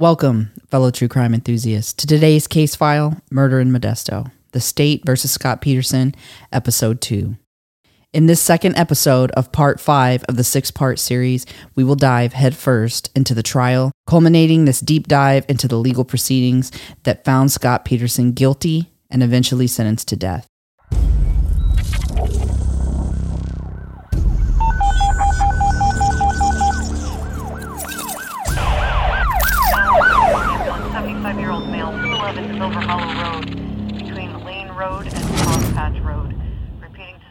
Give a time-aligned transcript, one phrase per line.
[0.00, 5.32] Welcome, fellow true crime enthusiasts, to today's case file Murder in Modesto, The State versus
[5.32, 6.14] Scott Peterson,
[6.52, 7.34] Episode 2.
[8.12, 12.32] In this second episode of Part 5 of the six part series, we will dive
[12.32, 16.70] headfirst into the trial, culminating this deep dive into the legal proceedings
[17.02, 20.46] that found Scott Peterson guilty and eventually sentenced to death.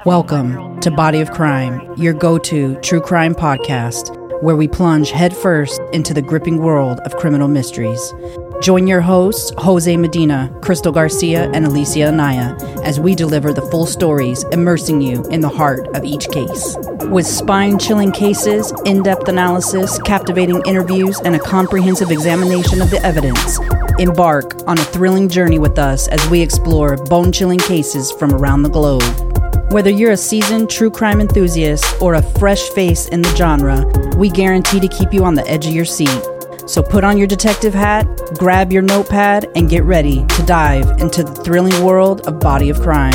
[0.08, 5.82] Welcome to Body of Crime, your go to true crime podcast, where we plunge headfirst
[5.92, 8.14] into the gripping world of criminal mysteries.
[8.62, 13.86] Join your hosts, Jose Medina, Crystal Garcia, and Alicia Anaya, as we deliver the full
[13.86, 16.78] stories, immersing you in the heart of each case.
[17.12, 23.04] With spine chilling cases, in depth analysis, captivating interviews, and a comprehensive examination of the
[23.04, 23.60] evidence,
[24.00, 28.64] embark on a thrilling journey with us as we explore bone chilling cases from around
[28.64, 29.27] the globe.
[29.70, 34.30] Whether you're a seasoned true crime enthusiast or a fresh face in the genre, we
[34.30, 36.22] guarantee to keep you on the edge of your seat.
[36.68, 41.22] So put on your detective hat, grab your notepad, and get ready to dive into
[41.22, 43.14] the thrilling world of Body of Crime.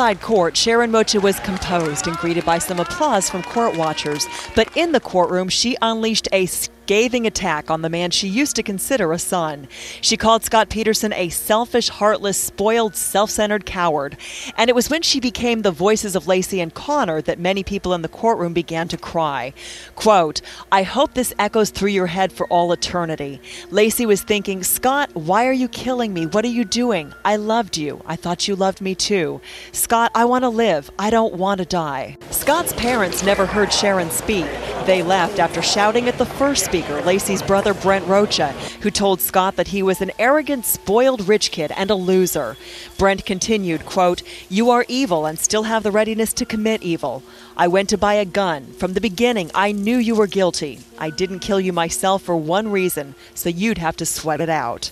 [0.00, 4.26] Outside court, Sharon Rocha was composed and greeted by some applause from court watchers.
[4.56, 6.46] But in the courtroom, she unleashed a
[6.90, 9.68] scathing attack on the man she used to consider a son.
[10.00, 14.16] She called Scott Peterson a selfish, heartless, spoiled, self centered coward.
[14.56, 17.94] And it was when she became the voices of Laci and Conner that many people
[17.94, 19.52] in the courtroom began to cry.
[19.94, 20.40] Quote,
[20.72, 23.40] I hope this echoes through your head for all eternity.
[23.70, 26.26] Laci was thinking, Scott, why are you killing me?
[26.26, 27.14] What are you doing?
[27.24, 28.02] I loved you.
[28.04, 29.40] I thought you loved me too.
[29.70, 30.90] Scott, I want to live.
[30.98, 32.16] I don't want to die.
[32.32, 34.46] Scott's parents never heard Sharon speak.
[34.86, 38.52] They left after shouting at the first speaker, Laci's brother Brent Rocha,
[38.82, 42.56] who told Scott that he was an arrogant, spoiled rich kid and a loser.
[42.98, 47.22] Brent continued, quote, You are evil and still have the readiness to commit evil.
[47.56, 48.72] I went to buy a gun.
[48.72, 50.80] From the beginning, I knew you were guilty.
[50.98, 54.90] I didn't kill you myself for one reason, so you'd have to sweat it out.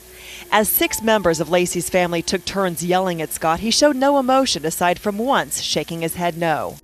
[0.50, 4.64] As six members of Laci's family took turns yelling at Scott, he showed no emotion
[4.64, 6.76] aside from once shaking his head no.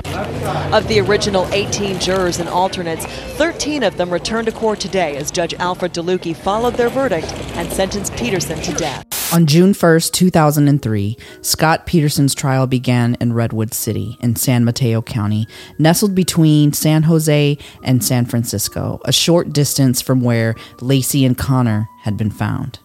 [0.73, 3.07] Of the original 18 jurors and alternates,
[3.37, 7.73] 13 of them returned to court today as Judge Alfred DeLucchi followed their verdict and
[7.73, 9.05] sentenced Peterson to death.
[9.33, 15.49] On June 1st, 2003, Scott Peterson's trial began in Redwood City in San Mateo County,
[15.79, 21.89] nestled between San Jose and San Francisco, a short distance from where Laci and Conner
[22.03, 22.79] had been found.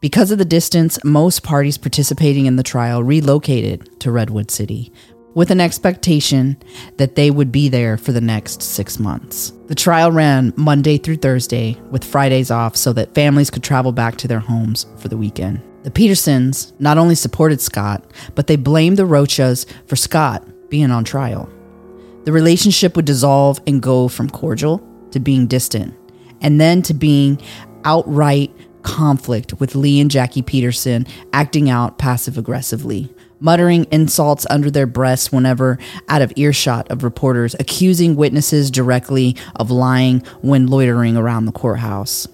[0.00, 4.92] Because of the distance, most parties participating in the trial relocated to Redwood City
[5.34, 6.56] with an expectation
[6.98, 9.52] that they would be there for the next six months.
[9.68, 14.16] The trial ran Monday through Thursday, with Fridays off so that families could travel back
[14.16, 15.62] to their homes for the weekend.
[15.82, 18.04] The Petersons not only supported Scott,
[18.34, 21.48] but they blamed the Rochas for Scott being on trial.
[22.24, 25.94] The relationship would dissolve and go from cordial to being distant,
[26.42, 27.40] and then to being
[27.84, 28.52] outright
[28.86, 35.30] conflict with Lee and Jackie Peterson acting out passive aggressively, muttering insults under their breaths
[35.32, 41.52] whenever out of earshot of reporters, accusing witnesses directly of lying when loitering around the
[41.52, 42.28] courthouse.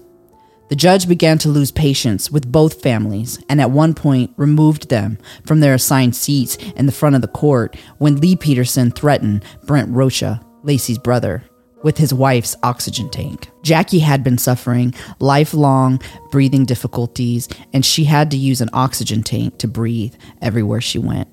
[0.69, 5.17] The judge began to lose patience with both families and at one point removed them
[5.45, 9.89] from their assigned seats in the front of the court when Lee Peterson threatened Brent
[9.89, 11.43] Rocha, Laci's brother,
[11.83, 13.49] with his wife's oxygen tank.
[13.61, 16.01] Jackie had been suffering lifelong
[16.31, 21.29] breathing difficulties and she had to use an oxygen tank to breathe everywhere she went.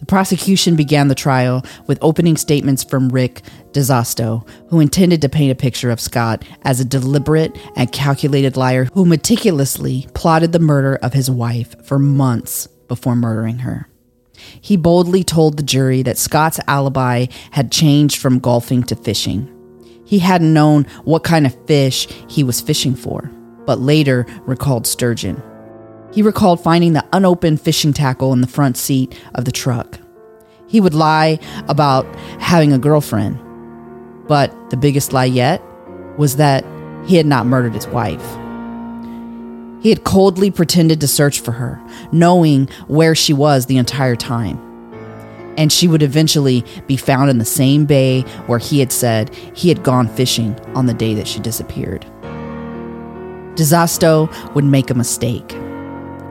[0.00, 5.52] The prosecution began the trial with opening statements from Rick Distaso, who intended to paint
[5.52, 10.96] a picture of Scott as a deliberate and calculated liar who meticulously plotted the murder
[11.02, 13.89] of his wife for months before murdering her.
[14.60, 19.48] He boldly told the jury that Scott's alibi had changed from golfing to fishing.
[20.04, 23.30] He hadn't known what kind of fish he was fishing for,
[23.64, 25.42] but later recalled sturgeon.
[26.12, 29.98] He recalled finding the unopened fishing tackle in the front seat of the truck.
[30.66, 31.38] He would lie
[31.68, 32.04] about
[32.40, 33.38] having a girlfriend,
[34.26, 35.62] but the biggest lie yet
[36.18, 36.64] was that
[37.06, 38.39] he had not murdered his wife.
[39.80, 41.80] He had coldly pretended to search for her,
[42.12, 44.58] knowing where she was the entire time.
[45.56, 49.68] And she would eventually be found in the same bay where he had said he
[49.68, 52.06] had gone fishing on the day that she disappeared.
[53.54, 55.56] Distaso would make a mistake.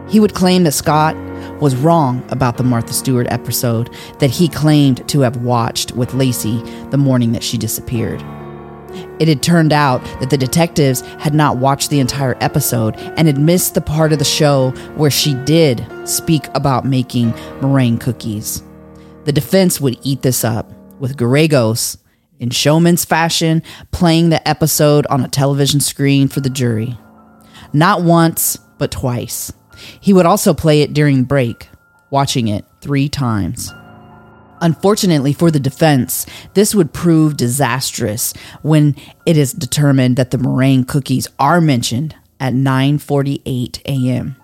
[0.07, 1.15] He would claim that Scott
[1.61, 6.89] was wrong about the Martha Stewart episode that he claimed to have watched with Laci
[6.89, 8.23] the morning that she disappeared.
[9.19, 13.37] It had turned out that the detectives had not watched the entire episode and had
[13.37, 17.31] missed the part of the show where she did speak about making
[17.61, 18.63] meringue cookies.
[19.25, 21.97] The defense would eat this up, with Geragos,
[22.39, 26.97] in showman's fashion, playing the episode on a television screen for the jury.
[27.73, 29.51] Not once, but twice.
[29.99, 31.69] He would also play it during break,
[32.09, 33.73] watching it three times.
[34.61, 38.95] Unfortunately for the defense, this would prove disastrous when
[39.25, 44.35] it is determined that the meringue cookies are mentioned at 9:48 a.m.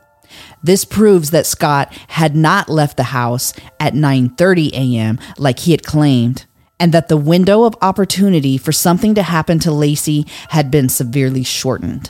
[0.63, 5.19] This proves that Scott had not left the house at 9:30 a.m.
[5.37, 6.45] like he had claimed
[6.79, 11.43] and that the window of opportunity for something to happen to Laci had been severely
[11.43, 12.09] shortened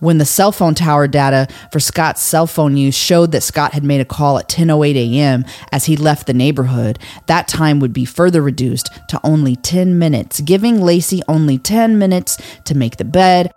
[0.00, 3.84] when the cell phone tower data for Scott's cell phone use showed that Scott had
[3.84, 5.44] made a call at 10:08 a.m.
[5.72, 10.40] as he left the neighborhood, that time would be further reduced to only 10 minutes,
[10.40, 13.50] giving Laci only 10 minutes to make the bed,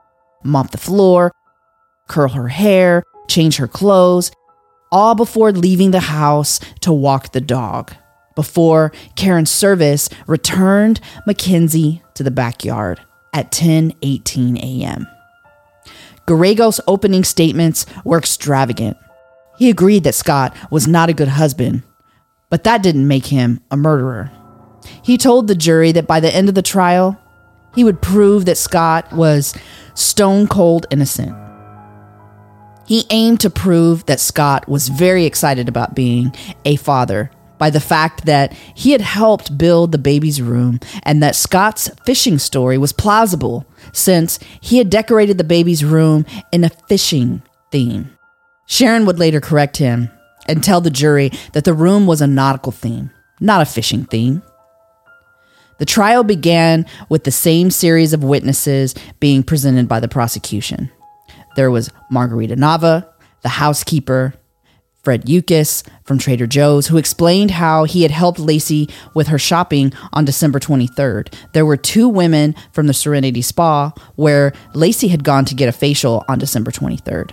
[0.44, 1.32] mop the floor,
[2.08, 4.32] curl her hair, change her clothes,
[4.92, 7.94] all before leaving the house to walk the dog.
[8.36, 13.00] Before Karen Servas returned Mackenzie to the backyard
[13.34, 15.08] at 10:18 a.m.
[16.32, 18.96] Geragos' opening statements were extravagant.
[19.58, 21.84] He agreed that Scott was not a good husband,
[22.50, 24.32] but that didn't make him a murderer.
[25.04, 27.20] He told the jury that by the end of the trial,
[27.76, 29.54] he would prove that Scott was
[29.94, 31.36] stone cold innocent.
[32.88, 37.82] He aimed to prove that Scott was very excited about being a father by the
[37.82, 42.94] fact that he had helped build the baby's room and that Scott's fishing story was
[42.94, 47.42] plausible since he had decorated the baby's room in a fishing
[47.72, 48.18] theme.
[48.66, 50.10] Sharon would later correct him
[50.48, 54.42] and tell the jury that the room was a nautical theme, not a fishing theme.
[55.78, 60.92] The trial began with the same series of witnesses being presented by the prosecution.
[61.56, 63.08] There was Margarita Nava,
[63.42, 64.34] the housekeeper,
[65.04, 69.94] Fred Yukas from Trader Joe's, who explained how he had helped Laci with her shopping
[70.14, 71.34] on December 23rd.
[71.54, 75.72] There were two women from the Serenity Spa where Laci had gone to get a
[75.72, 77.32] facial on December 23rd.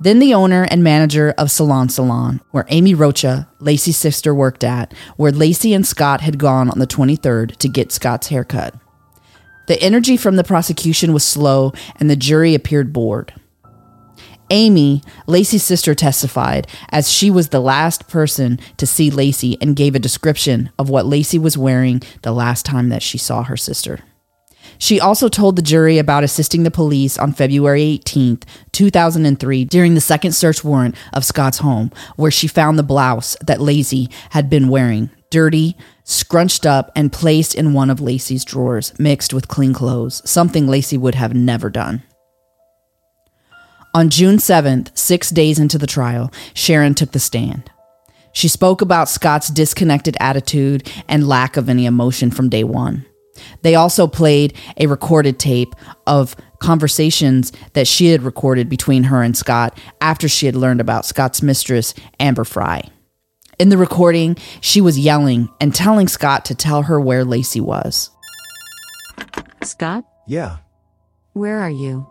[0.00, 4.92] Then the owner and manager of Salon Salon, where Amy Rocha, Laci's sister, worked at,
[5.16, 8.74] where Laci and Scott had gone on the 23rd to get Scott's haircut.
[9.68, 13.32] The energy from the prosecution was slow and the jury appeared bored.
[14.52, 19.94] Amy, Laci's sister, testified as she was the last person to see Laci and gave
[19.94, 24.00] a description of what Laci was wearing the last time that she saw her sister.
[24.76, 28.40] She also told the jury about assisting the police on February 18,
[28.72, 33.58] 2003, during the second search warrant of Scott's home, where she found the blouse that
[33.58, 39.32] Laci had been wearing, dirty, scrunched up, and placed in one of Laci's drawers, mixed
[39.32, 42.02] with clean clothes, something Laci would have never done.
[43.94, 47.70] On June 7th, six days into the trial, Sharon took the stand.
[48.32, 53.04] She spoke about Scott's disconnected attitude and lack of any emotion from day one.
[53.60, 55.74] They also played a recorded tape
[56.06, 61.04] of conversations that she had recorded between her and Scott after she had learned about
[61.04, 62.88] Scott's mistress, Amber Frey.
[63.58, 68.10] In the recording, she was yelling and telling Scott to tell her where Laci was.
[69.62, 70.58] Scott, Yeah,
[71.34, 72.06] where are you?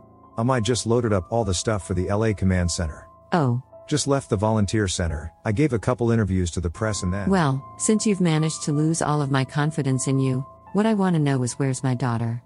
[0.50, 3.07] I just loaded up all the stuff for the LA Command Center.
[3.33, 5.31] Oh, Just left the volunteer center.
[5.45, 7.29] I gave a couple interviews to the press and then.
[7.29, 11.15] well, since you've managed to lose all of my confidence in you, what I want
[11.15, 12.41] to know is where's my daughter?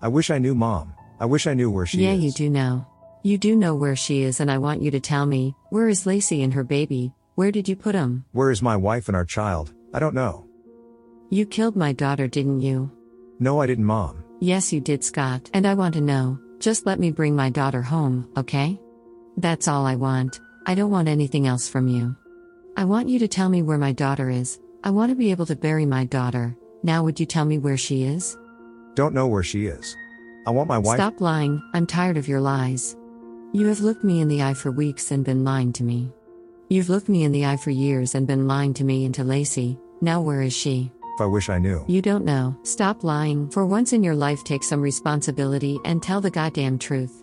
[0.00, 0.94] I wish I knew mom.
[1.18, 2.18] I wish I knew where she yeah, is.
[2.20, 2.86] Yeah, you do know.
[3.22, 6.04] You do know where she is, and I want you to tell me where is
[6.04, 7.12] Laci and her baby?
[7.34, 8.24] Where did you put them?
[8.32, 9.74] Where is my wife and our child?
[9.92, 10.46] I don't know.
[11.30, 12.90] You killed my daughter, didn't you?
[13.40, 14.22] No, I didn't, mom.
[14.40, 15.50] Yes, you did, Scott.
[15.52, 16.38] And I want to know.
[16.58, 18.80] Just let me bring my daughter home, okay?
[19.36, 20.40] That's all I want.
[20.66, 22.16] I don't want anything else from you.
[22.76, 24.58] I want you to tell me where my daughter is.
[24.82, 26.56] I want to be able to bury my daughter.
[26.82, 28.36] Now, would you tell me where she is?
[28.94, 29.94] Don't know where she is.
[30.46, 30.96] I want my wife.
[30.96, 31.62] Stop lying.
[31.74, 32.96] I'm tired of your lies.
[33.52, 36.12] You have looked me in the eye for weeks and been lying to me.
[36.68, 39.22] You've looked me in the eye for years and been lying to me and to
[39.22, 39.78] Laci.
[40.00, 40.90] Now, where is she?
[41.16, 41.82] If I wish I knew.
[41.88, 42.54] You don't know.
[42.62, 43.48] Stop lying.
[43.48, 47.22] For once in your life, take some responsibility and tell the goddamn truth.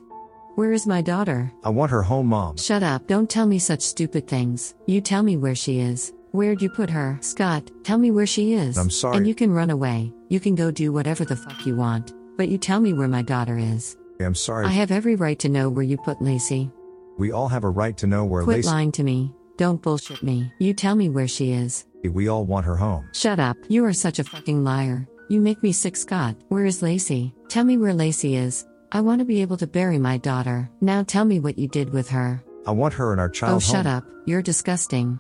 [0.56, 1.52] Where is my daughter?
[1.64, 2.58] I want her home, mom.
[2.58, 3.06] Shut up.
[3.06, 4.74] Don't tell me such stupid things.
[4.88, 6.12] You tell me where she is.
[6.32, 7.20] Where'd you put her?
[7.22, 8.80] Scott, tell me where she is.
[8.80, 9.18] I'm sorry.
[9.18, 10.12] And you can run away.
[10.28, 12.14] You can go do whatever the fuck you want.
[12.36, 13.96] But you tell me where my daughter is.
[14.20, 14.66] I'm sorry.
[14.66, 16.72] I have every right to know where you put Laci.
[17.20, 18.66] we all have a right to know where Quit Laci.
[18.66, 19.36] lying to me.
[19.58, 20.52] Don't bullshit me.
[20.58, 21.86] You tell me where she is.
[22.10, 23.10] We all want her home.
[23.14, 23.58] Shut up.
[23.70, 25.08] You are such a fucking liar.
[25.30, 26.36] You make me sick, Scott.
[26.50, 27.34] Where is Laci?
[27.48, 28.66] Tell me where Laci is.
[28.92, 30.70] I want to be able to bury my daughter.
[30.82, 32.44] Now tell me what you did with her.
[32.68, 33.96] I want her and our child Oh, shut home.
[33.96, 34.04] up.
[34.26, 35.20] You're disgusting.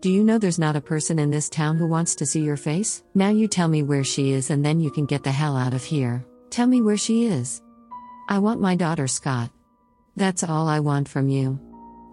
[0.00, 2.56] Do you know there's not a person in this town who wants to see your
[2.56, 3.02] face?
[3.14, 5.74] Now you tell me where she is and then you can get the hell out
[5.74, 6.24] of here.
[6.50, 7.60] Tell me where she is.
[8.28, 9.50] I want my daughter, Scott.
[10.16, 11.58] That's all I want from you.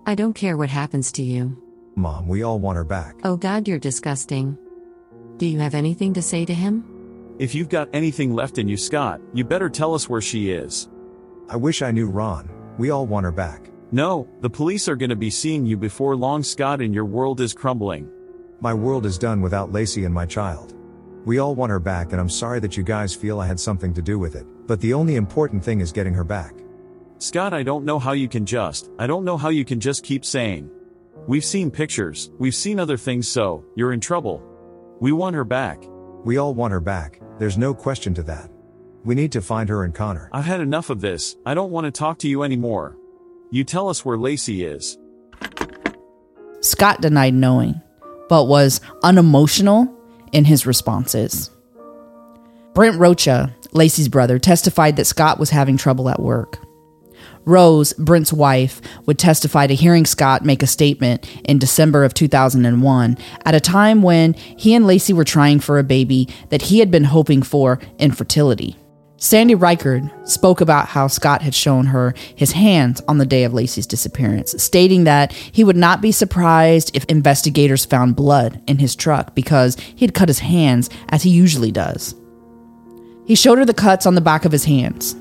[0.08, 1.62] I don't care what happens to you.
[1.96, 3.16] Mom, we all want her back.
[3.24, 4.58] Oh god, you're disgusting.
[5.38, 6.84] Do you have anything to say to him?
[7.40, 10.90] If you've got anything left in you, Scott, you better tell us where she is.
[11.50, 12.50] I wish I knew Ron.
[12.78, 13.70] We all want her back.
[13.92, 17.54] No, the police are gonna be seeing you before long, Scott, and your world is
[17.54, 18.10] crumbling.
[18.60, 20.74] My world is done without Laci and my child.
[21.26, 23.94] We all want her back, and I'm sorry that you guys feel I had something
[23.94, 26.56] to do with it, but the only important thing is getting her back.
[27.20, 30.04] Scott, I don't know how you can just, I don't know how you can just
[30.04, 30.70] keep saying.
[31.28, 34.44] We've seen pictures, we've seen other things, so, you're in trouble.
[35.00, 35.84] We want her back.
[36.24, 38.52] We all want her back, there's no question to that.
[39.04, 40.30] We need to find her and Conner.
[40.32, 42.96] I've had enough of this, I don't want to talk to you anymore.
[43.50, 45.00] You tell us where Laci is.
[46.62, 47.82] Scott denied knowing,
[48.30, 49.92] but was unemotional
[50.32, 51.50] in his responses.
[52.76, 56.60] Brent Rocha, Laci's brother, testified that Scott was having trouble at work.
[57.46, 63.18] Rose, Brent's wife, would testify to hearing Scott make a statement in December of 2001
[63.46, 66.92] at a time when he and Laci were trying for a baby that he had
[66.92, 68.78] been hoping for infertility.
[69.18, 73.54] Sandy Rickard spoke about how Scott had shown her his hands on the day of
[73.54, 78.96] Laci's disappearance, stating that he would not be surprised if investigators found blood in his
[78.96, 82.14] truck because he had cut his hands as he usually does.
[83.26, 85.16] He showed her the cuts on the back of his hands.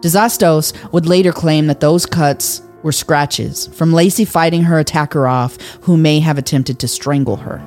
[0.00, 5.60] Distaso would later claim that those cuts were scratches from Laci fighting her attacker off,
[5.82, 7.58] who may have attempted to strangle her.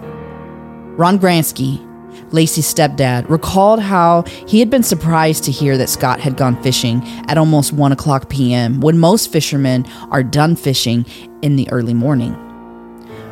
[0.97, 1.85] Ron Grantski,
[2.29, 7.01] Laci's stepdad, recalled how he had been surprised to hear that Scott had gone fishing
[7.27, 11.05] at almost 1 o'clock p.m., when most fishermen are done fishing
[11.41, 12.33] in the early morning.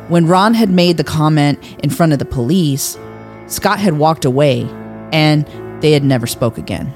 [0.08, 2.98] When Ron had made the comment in front of the police,
[3.46, 4.68] Scott had walked away
[5.12, 5.46] and
[5.80, 6.92] they had never spoke again.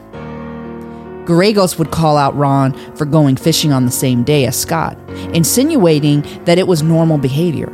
[1.25, 4.99] Geragos would call out Ron for going fishing on the same day as Scott,
[5.33, 7.71] insinuating that it was normal behavior.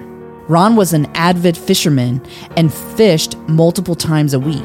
[0.48, 2.24] Ron was an avid fisherman
[2.56, 4.62] and fished multiple times a week.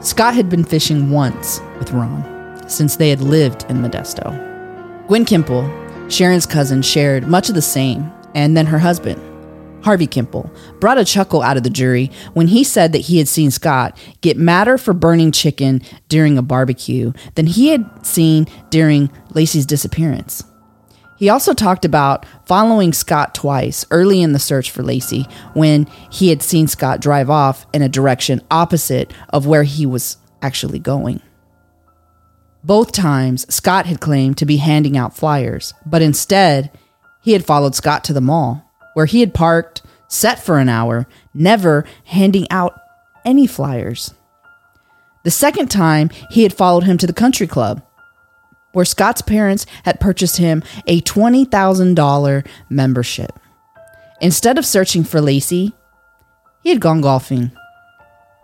[0.00, 4.30] Scott had been fishing once with Ron since they had lived in Modesto.
[5.08, 9.20] Gwen Kemple, Sharon's cousin, shared much of the same, and then her husband,
[9.86, 10.50] Harvey Kemple,
[10.80, 13.96] brought a chuckle out of the jury when he said that he had seen Scott
[14.20, 20.42] get madder for burning chicken during a barbecue than he had seen during Laci's disappearance.
[21.18, 26.30] He also talked about following Scott twice early in the search for Laci when he
[26.30, 31.22] had seen Scott drive off in a direction opposite of where he was actually going.
[32.64, 36.76] Both times, Scott had claimed to be handing out flyers, but instead,
[37.22, 38.65] he had followed Scott to the mall,
[38.96, 42.80] where he had parked, sat for an hour, never handing out
[43.26, 44.14] any flyers.
[45.22, 47.82] The second time, he had followed him to the country club,
[48.72, 53.38] where Scott's parents had purchased him a $20,000 membership.
[54.22, 55.74] Instead of searching for Laci,
[56.62, 57.50] he had gone golfing.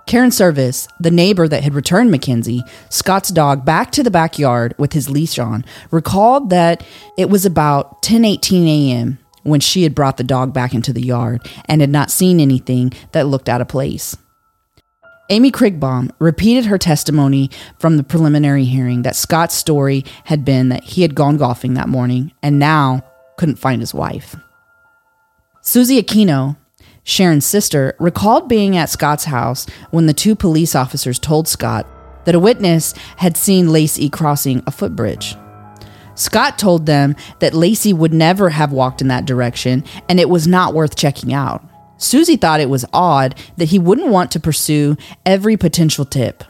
[0.06, 4.92] Karen Servas, the neighbor that had returned Mackenzie, Scott's dog, back to the backyard with
[4.92, 6.85] his leash on, recalled that
[7.16, 9.18] it was about 10:18 a.m.
[9.42, 12.92] when she had brought the dog back into the yard and had not seen anything
[13.12, 14.16] that looked out of place.
[15.30, 20.84] Amy Krigbaum repeated her testimony from the preliminary hearing that Scott's story had been that
[20.84, 23.02] he had gone golfing that morning and now
[23.38, 24.37] couldn't find his wife.
[25.62, 26.56] Susie Aquino,
[27.04, 31.87] Sharon's sister, recalled being at Scott's house when the two police officers told Scott
[32.25, 35.37] that a witness had seen Laci crossing a footbridge.
[36.14, 40.47] Scott told them that Lacey would never have walked in that direction and it was
[40.47, 41.64] not worth checking out.
[41.99, 46.45] Susie thought it was odd that he wouldn't want to pursue every potential tip.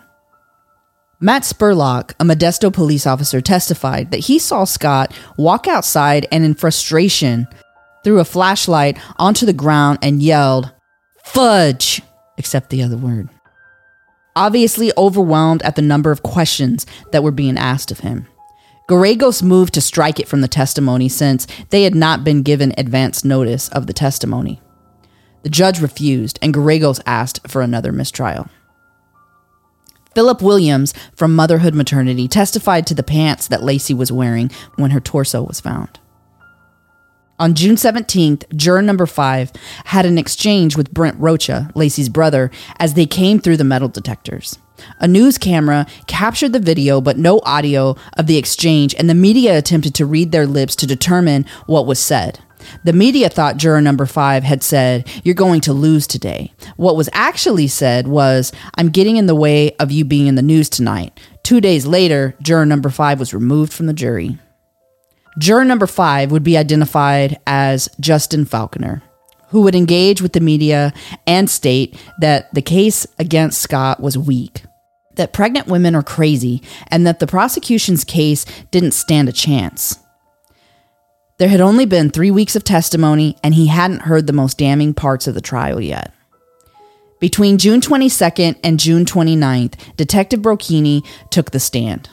[1.20, 6.54] Matt Spurlock, a Modesto police officer, testified that he saw Scott walk outside and, in
[6.54, 7.46] frustration,
[8.02, 10.72] threw a flashlight onto the ground and yelled,
[11.24, 12.02] Fudge!
[12.38, 13.28] Except the other word.
[14.34, 18.26] Obviously overwhelmed at the number of questions that were being asked of him.
[18.92, 23.24] Geragos moved to strike it from the testimony since they had not been given advance
[23.24, 24.60] notice of the testimony.
[25.44, 28.50] The judge refused, and Geragos asked for another mistrial.
[30.14, 35.00] Philip Williams from Motherhood Maternity testified to the pants that Laci was wearing when her
[35.00, 35.98] torso was found.
[37.38, 39.52] On June 17th, juror number five
[39.86, 44.58] had an exchange with Brent Rocha, Laci's brother, as they came through the metal detectors.
[45.00, 49.58] A news camera captured the video, but no audio of the exchange, and the media
[49.58, 52.40] attempted to read their lips to determine what was said.
[52.84, 56.52] The media thought juror number five had said, You're going to lose today.
[56.76, 60.42] What was actually said was, I'm getting in the way of you being in the
[60.42, 61.18] news tonight.
[61.42, 64.38] Two days later, juror number five was removed from the jury.
[65.38, 69.02] Juror number five would be identified as Justin Falconer,
[69.52, 70.92] who would engage with the media
[71.26, 74.64] and state that the case against Scott was weak,
[75.16, 79.98] that pregnant women are crazy, and that the prosecution's case didn't stand a chance.
[81.38, 84.94] There had only been three weeks of testimony, and he hadn't heard the most damning
[84.94, 86.12] parts of the trial yet.
[87.20, 92.08] Between June 22nd and June 29th, Detective Brocchini took the stand.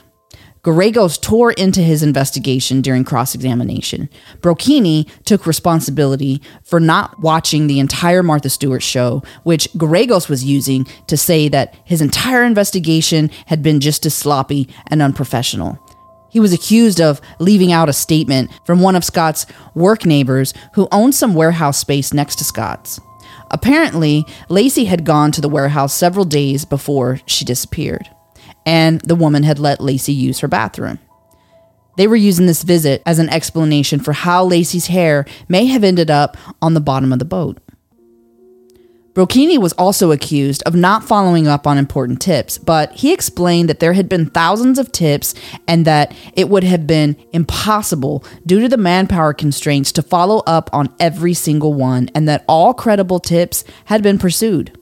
[0.62, 4.10] Geragos tore into his investigation during cross examination.
[4.40, 10.86] Brocchini took responsibility for not watching the entire Martha Stewart show, which Geragos was using
[11.06, 15.78] to say that his entire investigation had been just as sloppy and unprofessional.
[16.30, 20.88] He was accused of leaving out a statement from one of Scott's work neighbors who
[20.92, 23.00] owned some warehouse space next to Scott's.
[23.50, 28.08] Apparently, Laci had gone to the warehouse several days before she disappeared,
[28.66, 30.98] and the woman had let Laci use her bathroom.
[31.96, 36.10] They were using this visit as an explanation for how Laci's hair may have ended
[36.10, 37.58] up on the bottom of the boat.
[39.12, 43.80] Brocchini was also accused of not following up on important tips, but he explained that
[43.80, 45.34] there had been thousands of tips
[45.66, 50.70] and that it would have been impossible due to the manpower constraints to follow up
[50.72, 54.79] on every single one and that all credible tips had been pursued.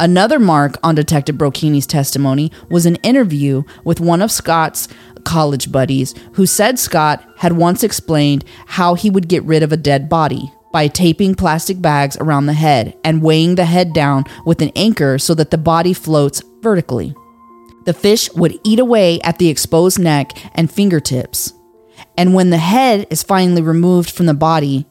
[0.00, 4.86] Another mark on Detective Brocchini's testimony was an interview with one of Scott's
[5.24, 9.76] college buddies who said Scott had once explained how he would get rid of a
[9.76, 14.62] dead body by taping plastic bags around the head and weighing the head down with
[14.62, 17.12] an anchor so that the body floats vertically.
[17.84, 21.52] The fish would eat away at the exposed neck and fingertips.
[22.16, 24.86] And when the head is finally removed from the body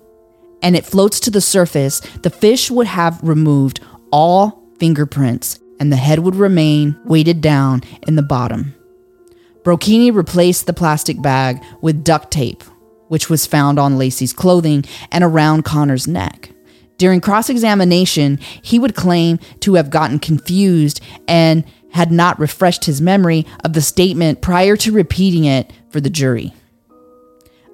[0.62, 3.80] and it floats to the surface, the fish would have removed
[4.12, 8.74] all fingerprints and the head would remain weighted down in the bottom.
[9.64, 12.64] Brocchini replaced the plastic bag with duct tape
[13.08, 16.52] which was found on Laci's clothing and around Conner's neck.
[16.98, 23.02] During cross examination, he would claim to have gotten confused and had not refreshed his
[23.02, 26.54] memory of the statement prior to repeating it for the jury.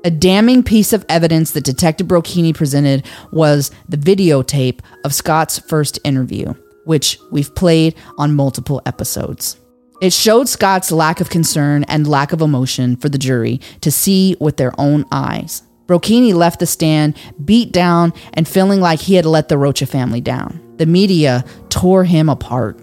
[0.06, 5.98] A damning piece of evidence that Detective Brocchini presented was the videotape of Scott's first
[6.04, 6.54] interview,
[6.86, 9.58] which we've played on multiple episodes.
[10.02, 14.36] It showed Scott's lack of concern and lack of emotion for the jury to see
[14.40, 15.64] with their own eyes.
[15.88, 20.22] Brocchini left the stand beat down and feeling like he had let the Rocha family
[20.22, 20.60] down.
[20.78, 22.80] The media tore him apart.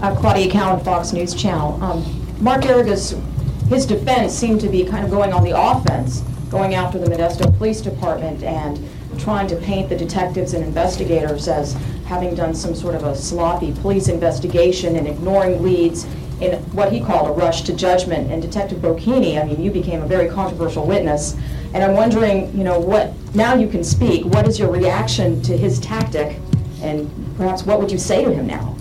[0.00, 1.82] Uh, Claudia Cowan, Fox News Channel.
[1.82, 3.20] Um, Mark Geragos,
[3.68, 7.56] his defense seemed to be kind of going on the offense, going after the Modesto
[7.56, 8.78] Police Department and
[9.20, 11.74] trying to paint the detectives and investigators as
[12.06, 16.04] having done some sort of a sloppy police investigation and ignoring leads
[16.40, 18.30] in what he called a rush to judgment.
[18.32, 21.36] And Detective Brocchini, I mean, you became a very controversial witness.
[21.74, 25.56] And I'm wondering, you know, what, now you can speak, what is your reaction to
[25.56, 26.38] his tactic?
[26.82, 28.74] And perhaps what would you say to him now?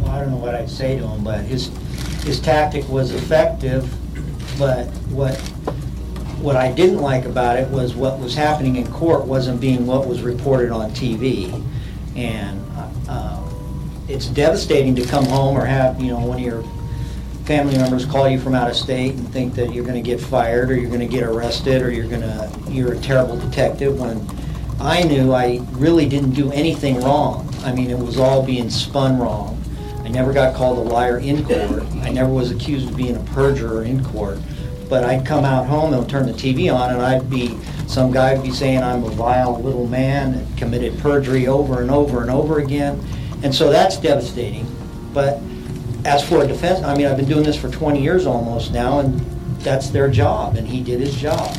[0.00, 1.68] Well, I don't know what I'd say to him, but his,
[2.24, 3.82] his tactic was effective,
[4.58, 5.34] but what
[6.44, 10.06] what I didn't like about it was what was happening in court wasn't being what
[10.06, 11.50] was reported on TV.
[12.14, 12.62] And
[13.08, 13.42] uh,
[14.08, 16.62] it's devastating to come home or have, you know, one of your
[17.46, 20.20] family members call you from out of state and think that you're going to get
[20.20, 23.98] fired or you're going to get arrested or you're going to, you're a terrible detective
[23.98, 24.20] when
[24.78, 27.48] I knew I really didn't do anything wrong.
[27.64, 29.58] I mean, it was all being spun wrong.
[30.04, 31.84] I never got called a liar in court.
[32.02, 34.38] I never was accused of being a perjurer in court
[34.88, 38.34] but I'd come out home, they'll turn the TV on, and I'd be, some guy
[38.34, 42.30] would be saying I'm a vile little man and committed perjury over and over and
[42.30, 43.02] over again.
[43.42, 44.66] And so that's devastating.
[45.12, 45.40] But
[46.04, 49.00] as for a defense, I mean, I've been doing this for 20 years almost now,
[49.00, 49.20] and
[49.60, 51.50] that's their job, and he did his job.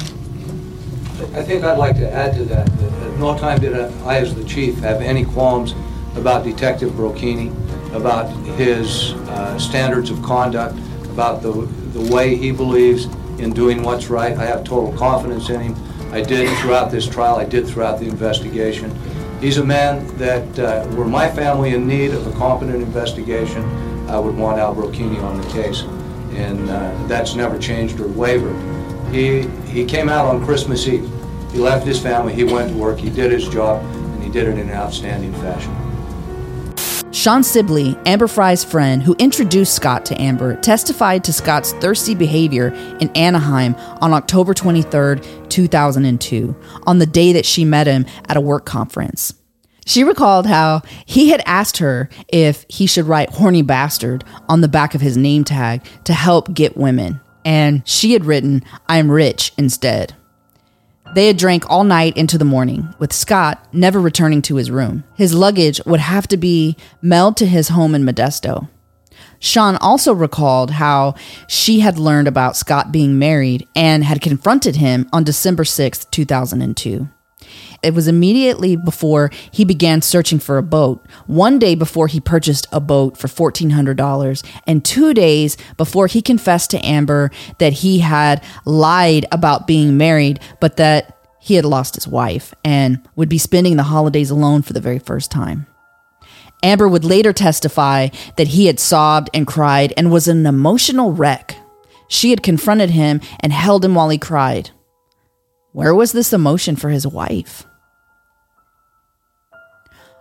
[1.34, 4.36] I think I'd like to add to that, that at no time did I, as
[4.36, 5.74] the chief, have any qualms
[6.16, 7.54] about Detective Brocchini,
[7.94, 11.52] about his uh, standards of conduct, about the,
[11.96, 13.06] the way he believes
[13.40, 14.38] in doing what's right.
[14.38, 15.76] I have total confidence in him.
[16.12, 18.94] I did throughout this trial, I did throughout the investigation.
[19.40, 23.64] He's a man that, uh, were my family in need of a competent investigation,
[24.10, 25.82] I would want Al Brocchini on the case.
[26.34, 28.58] And uh, that's never changed or wavered.
[29.14, 31.10] He, he came out on Christmas Eve.
[31.54, 34.50] He left his family, he went to work, he did his job, and he did
[34.50, 35.74] it in an outstanding fashion.
[37.26, 42.68] Shawn Sibley, Amber Frey's friend who introduced Scott to Amber, testified to Scott's thirsty behavior
[43.00, 48.42] in Anaheim on October 23, 2002, on the day that she met him at a
[48.42, 49.34] work conference.
[49.88, 54.68] She recalled how he had asked her if he should write horny bastard on the
[54.68, 59.52] back of his name tag to help get women, and she had written, I'm rich
[59.58, 60.14] instead.
[61.16, 65.06] They had drank all night into the morning, with Scott never returning to his room.
[65.16, 68.68] His luggage would have to be mailed to his home in Modesto.
[69.40, 71.16] Shawn also recalled how
[71.48, 77.08] she had learned about Scott being married and had confronted him on December 6, 2002.
[77.84, 82.68] It was immediately before he began searching for a boat, one day before he purchased
[82.72, 88.44] a boat for $1,400, and two days before he confessed to Amber that he had
[88.66, 93.78] lied about being married, but that he had lost his wife and would be spending
[93.78, 95.68] the holidays alone for the very first time.
[96.64, 101.56] Amber would later testify that he had sobbed and cried and was an emotional wreck.
[102.08, 104.72] She had confronted him and held him while he cried.
[105.76, 107.66] Where was this emotion for his wife?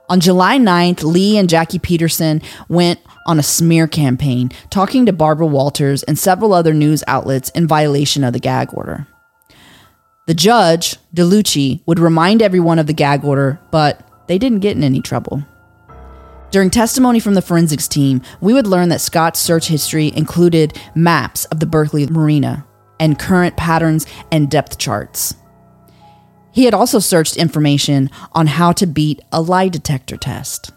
[0.09, 5.47] On July 9th, Lee and Jackie Peterson went on a smear campaign, talking to Barbara
[5.47, 9.07] Walters and several other news outlets in violation of the gag order.
[10.27, 14.83] The judge, DeLucchi, would remind everyone of the gag order, but they didn't get in
[14.83, 15.45] any trouble.
[16.51, 21.45] During testimony from the forensics team, we would learn that Scott's search history included maps
[21.45, 22.67] of the Berkeley Marina
[22.99, 25.37] and current patterns and depth charts.
[26.55, 30.71] He had also searched information on how to beat a lie detector test.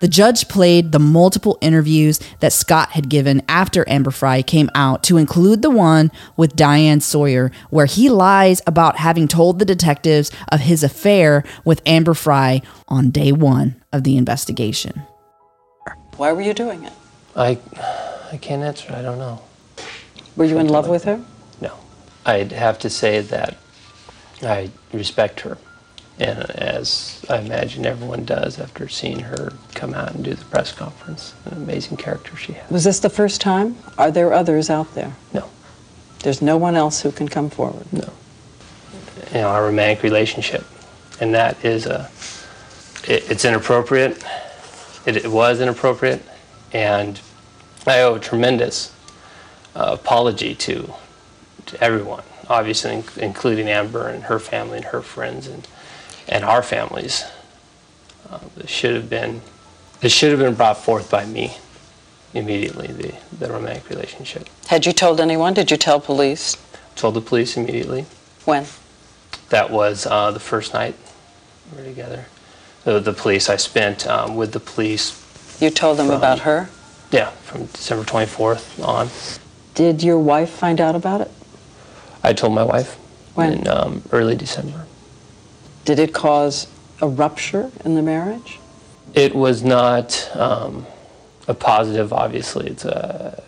[0.00, 5.02] The judge played the multiple interviews that Scott had given after Amber Frey came out
[5.04, 10.30] to include the one with Diane Sawyer, where he lies about having told the detectives
[10.52, 15.02] of his affair with Amber Frey on day one of the investigation.
[16.16, 16.92] Why were you doing it?
[17.34, 17.58] I,
[18.32, 18.92] I can't answer.
[18.94, 19.42] I don't know.
[20.36, 21.20] Were you in love with her?
[22.28, 23.56] I'd have to say that
[24.42, 25.56] I respect her.
[26.18, 30.70] And as I imagine everyone does after seeing her come out and do the press
[30.70, 32.70] conference, an amazing character she has.
[32.70, 33.76] Was this the first time?
[33.96, 35.16] Are there others out there?
[35.32, 35.48] No.
[36.22, 37.90] There's no one else who can come forward?
[37.92, 38.12] No.
[39.28, 40.66] You know, our romantic relationship.
[41.20, 42.10] And that is a,
[43.04, 44.22] it, it's inappropriate.
[45.06, 46.22] It, it was inappropriate.
[46.74, 47.18] And
[47.86, 48.94] I owe a tremendous
[49.74, 50.92] uh, apology to,
[51.68, 55.66] to everyone, obviously, including Amber and her family and her friends and,
[56.28, 57.24] and our families.
[58.28, 59.40] Uh, this should have been
[60.00, 61.56] this should have been brought forth by me
[62.34, 62.88] immediately.
[62.88, 64.48] The the romantic relationship.
[64.66, 65.54] Had you told anyone?
[65.54, 66.56] Did you tell police?
[66.94, 68.06] Told the police immediately.
[68.44, 68.66] When?
[69.50, 70.94] That was uh, the first night
[71.72, 72.26] we were together.
[72.84, 75.24] The, the police I spent um, with the police.
[75.60, 76.68] You told them from- about her?
[77.10, 79.08] Yeah, from December 24th on.
[79.74, 81.30] Did your wife find out about it?
[82.22, 82.94] I told my wife
[83.34, 83.52] When?
[83.52, 84.86] in um, early December.
[85.84, 86.66] Did it cause
[87.00, 88.58] a rupture in the marriage?
[89.14, 90.86] It was not um,
[91.46, 92.12] a positive.
[92.12, 93.42] Obviously, it's a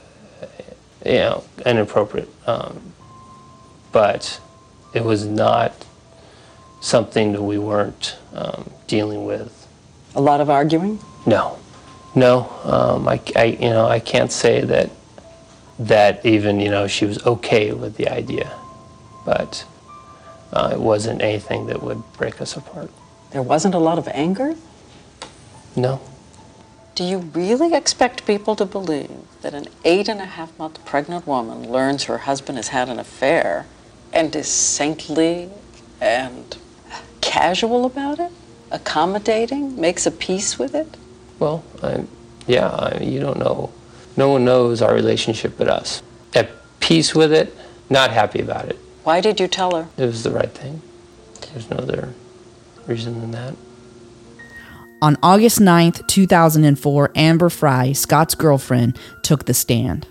[1.04, 2.80] you know inappropriate, um,
[3.92, 4.40] but
[4.94, 5.72] it was not
[6.80, 9.66] something that we weren't um, dealing with.
[10.14, 10.98] A lot of arguing?
[11.26, 11.58] No,
[12.14, 12.48] no.
[12.64, 14.90] Um, I, I, you know, I can't say that
[15.80, 18.52] that even you know she was okay with the idea,
[19.24, 19.64] but
[20.52, 22.90] uh, it wasn't anything that would break us apart.
[23.30, 24.56] There wasn't a lot of anger?
[25.74, 26.00] No.
[26.94, 31.26] Do you really expect people to believe that an eight and a half month pregnant
[31.26, 33.66] woman learns her husband has had an affair
[34.12, 35.48] and is saintly
[36.00, 36.58] and
[37.22, 38.32] casual about it?
[38.70, 39.80] Accommodating?
[39.80, 40.96] Makes a peace with it?
[41.38, 42.04] Well, I,
[42.46, 43.72] yeah, I, you don't know.
[44.16, 46.02] No one knows our relationship but us.
[46.34, 47.54] At peace with it,
[47.88, 48.78] not happy about it.
[49.04, 49.88] Why did you tell her?
[49.96, 50.82] It was the right thing.
[51.52, 52.12] There's no other
[52.86, 53.54] reason than that.
[55.02, 60.06] On August 9th, 2004, Amber Frey, Scott's girlfriend, took the stand.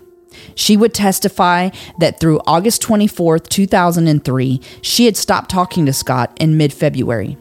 [0.56, 6.56] She would testify that through August 24th, 2003, she had stopped talking to Scott in
[6.56, 7.36] mid February.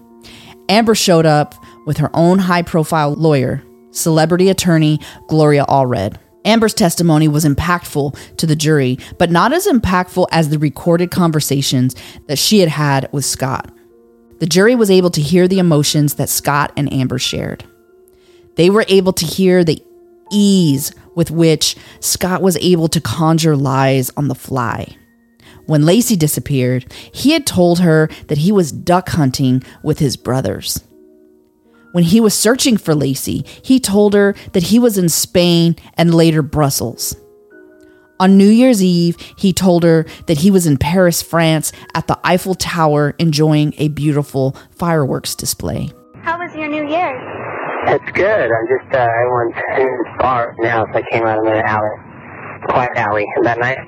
[0.67, 1.55] Amber showed up
[1.87, 6.17] with her own high profile lawyer, celebrity attorney Gloria Allred.
[6.49, 11.95] Amber's testimony was impactful to the jury, but not as impactful as the recorded conversations
[12.25, 13.71] that she had had with Scott.
[14.39, 17.65] The jury was able to hear the emotions that Scott and Amber shared.
[18.55, 19.83] They were able to hear the
[20.31, 24.97] ease with which Scott was able to conjure lies on the fly.
[25.67, 30.83] When Laci disappeared, he had told her that he was duck hunting with his brothers.
[31.91, 36.13] When he was searching for Laci, he told her that he was in Spain and
[36.13, 37.15] later Brussels.
[38.19, 42.19] On New Year's Eve, he told her that he was in Paris, France, at the
[42.23, 45.89] Eiffel Tower enjoying a beautiful fireworks display.
[46.21, 47.21] How was your New Year's?
[47.87, 48.51] It's good.
[48.51, 51.89] I'm just, uh, went in the bar now, so I came out of the alley.
[52.67, 53.25] Quiet alley.
[53.37, 53.79] Is that nice?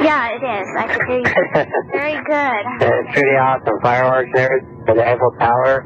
[0.00, 0.68] Yeah, it is.
[0.78, 1.24] I can hear you.
[1.92, 2.86] Very good.
[2.86, 3.80] It's pretty awesome.
[3.82, 4.96] Fireworks there, everything.
[4.96, 5.84] The Eiffel Tower.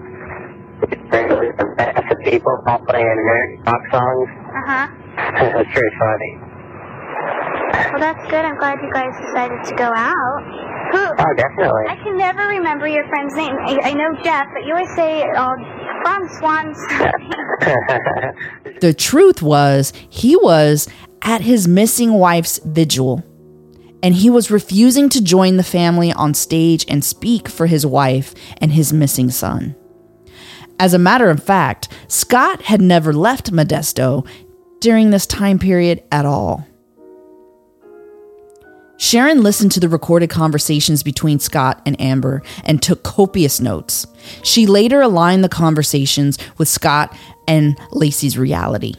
[0.81, 4.29] Some people all playing American rock songs.
[4.49, 4.87] Uh huh.
[5.61, 6.33] It's pretty funny.
[7.91, 8.45] Well, that's good.
[8.45, 10.43] I'm glad you guys decided to go out.
[10.93, 10.99] Who?
[10.99, 11.85] Oh, definitely.
[11.89, 13.55] I can never remember your friend's name.
[13.67, 15.55] I, I know Jeff, but you always say, oh,
[16.03, 16.79] from Swans.
[18.81, 20.89] The truth was, he was
[21.23, 23.25] at his missing wife's vigil,
[24.05, 28.35] and he was refusing to join the family on stage and speak for his wife
[28.59, 29.75] and his missing son.
[30.81, 34.27] As a matter of fact, Scott had never left Modesto
[34.81, 36.67] during this time period at all.
[38.97, 44.07] Sharon listened to the recorded conversations between Scott and Amber and took copious notes.
[44.43, 48.95] She later aligned the conversations with Scott and Laci's reality.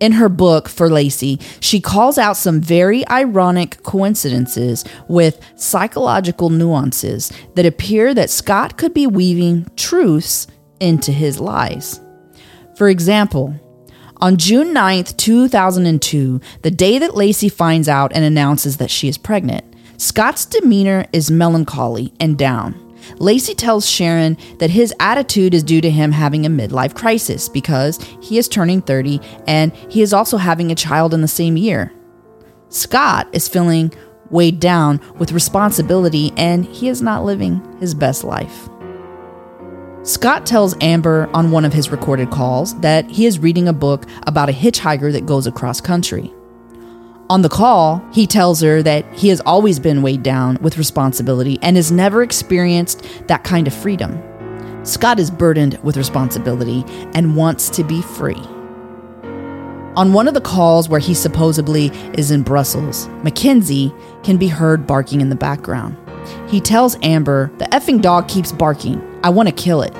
[0.00, 7.30] In her book for Laci, she calls out some very ironic coincidences with psychological nuances
[7.54, 10.46] that appear that Scott could be weaving truths
[10.80, 12.00] into his lies.
[12.76, 13.54] For example,
[14.16, 19.18] on June 9th, 2002, the day that Laci finds out and announces that she is
[19.18, 19.64] pregnant,
[19.96, 22.74] Scott's demeanor is melancholy and down.
[23.16, 28.02] Laci tells Sharon that his attitude is due to him having a midlife crisis because
[28.22, 31.92] he is turning 30 and he is also having a child in the same year.
[32.70, 33.92] Scott is feeling
[34.30, 38.68] weighed down with responsibility and he is not living his best life.
[40.04, 44.04] Scott tells Amber on one of his recorded calls that he is reading a book
[44.26, 46.30] about a hitchhiker that goes across country.
[47.30, 51.58] On the call, he tells her that he has always been weighed down with responsibility
[51.62, 54.22] and has never experienced that kind of freedom.
[54.84, 58.42] Scott is burdened with responsibility and wants to be free.
[59.96, 63.90] On one of the calls where he supposedly is in Brussels, Mackenzie
[64.22, 65.96] can be heard barking in the background.
[66.48, 69.02] He tells Amber, The effing dog keeps barking.
[69.22, 69.92] I want to kill it.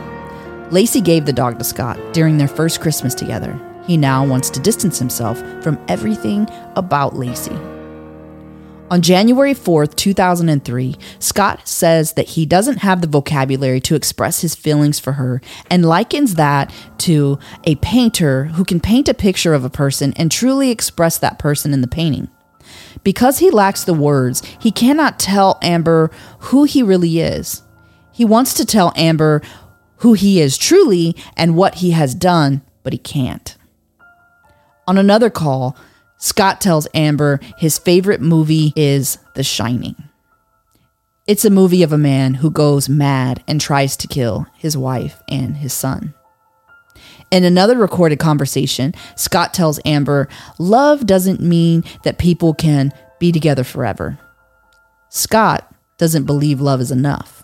[0.71, 3.59] Laci gave the dog to Scott during their first Christmas together.
[3.87, 7.75] He now wants to distance himself from everything about Laci.
[8.91, 14.55] On January 4th, 2003, Scott says that he doesn't have the vocabulary to express his
[14.55, 19.65] feelings for her and likens that to a painter who can paint a picture of
[19.65, 22.29] a person and truly express that person in the painting.
[23.05, 27.63] Because he lacks the words, he cannot tell Amber who he really is.
[28.13, 29.43] He wants to tell Amber
[29.99, 33.57] who he is truly and what he has done, but he can't.
[34.87, 35.77] On another call,
[36.19, 39.97] Scott tells Amber his favorite movie is The Shining.
[41.27, 45.23] It's a movie of a man who goes mad and tries to kill his wife
[45.29, 46.15] and his son.
[47.35, 53.65] In another recorded conversation, Scott tells Amber, Love doesn't mean that people can be together
[53.65, 54.21] forever.
[55.09, 55.69] Scott
[55.99, 57.43] doesn't believe love is enough.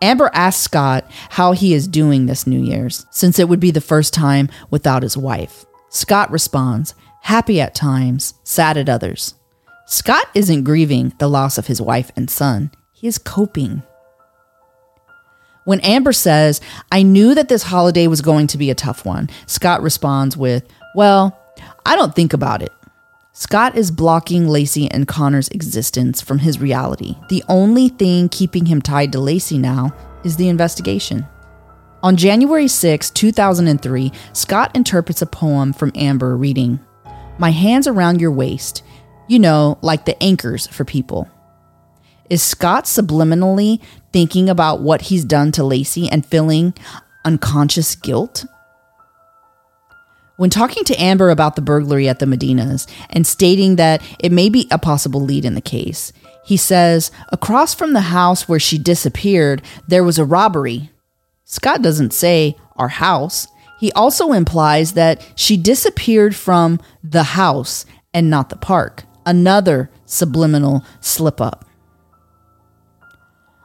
[0.00, 3.82] Amber asks Scott how he is doing this New Year's, since it would be the
[3.82, 5.66] first time without his wife.
[5.90, 9.34] Scott responds, happy at times, sad at others.
[9.84, 13.82] Scott isn't grieving the loss of his wife and son, he is coping.
[15.68, 19.28] When Amber says, I knew that this holiday was going to be a tough one,
[19.44, 21.38] Scott responds with, Well,
[21.84, 22.72] I don't think about it.
[23.34, 27.16] Scott is blocking Laci and Conner's existence from his reality.
[27.28, 31.26] The only thing keeping him tied to Laci now is the investigation.
[32.02, 36.80] On January 6, 2003, Scott interprets a poem from Amber reading,
[37.38, 38.82] My hands around your waist,
[39.26, 41.28] you know, like the anchors for people.
[42.30, 43.80] Is Scott subliminally
[44.12, 46.74] thinking about what he's done to Laci and feeling
[47.24, 48.44] unconscious guilt?
[50.36, 54.48] When talking to Amber about the burglary at the Medinas and stating that it may
[54.48, 56.12] be a possible lead in the case,
[56.44, 60.90] he says, Across from the house where she disappeared, there was a robbery.
[61.44, 63.48] Scott doesn't say our house.
[63.80, 69.04] He also implies that she disappeared from the house and not the park.
[69.26, 71.67] Another subliminal slip up.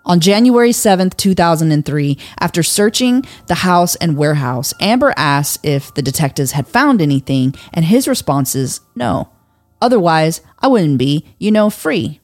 [0.06, 6.52] On January 7th, 2003, after searching the house and warehouse, Amber asks if the detectives
[6.52, 9.30] had found anything, and his response is no.
[9.82, 12.20] Otherwise, I wouldn't be, you know, free.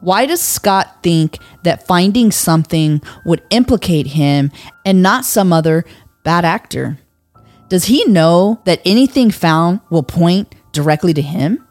[0.00, 4.50] Why does Scott think that finding something would implicate him
[4.84, 5.84] and not some other
[6.24, 6.98] bad actor?
[7.68, 11.64] Does he know that anything found will point directly to him?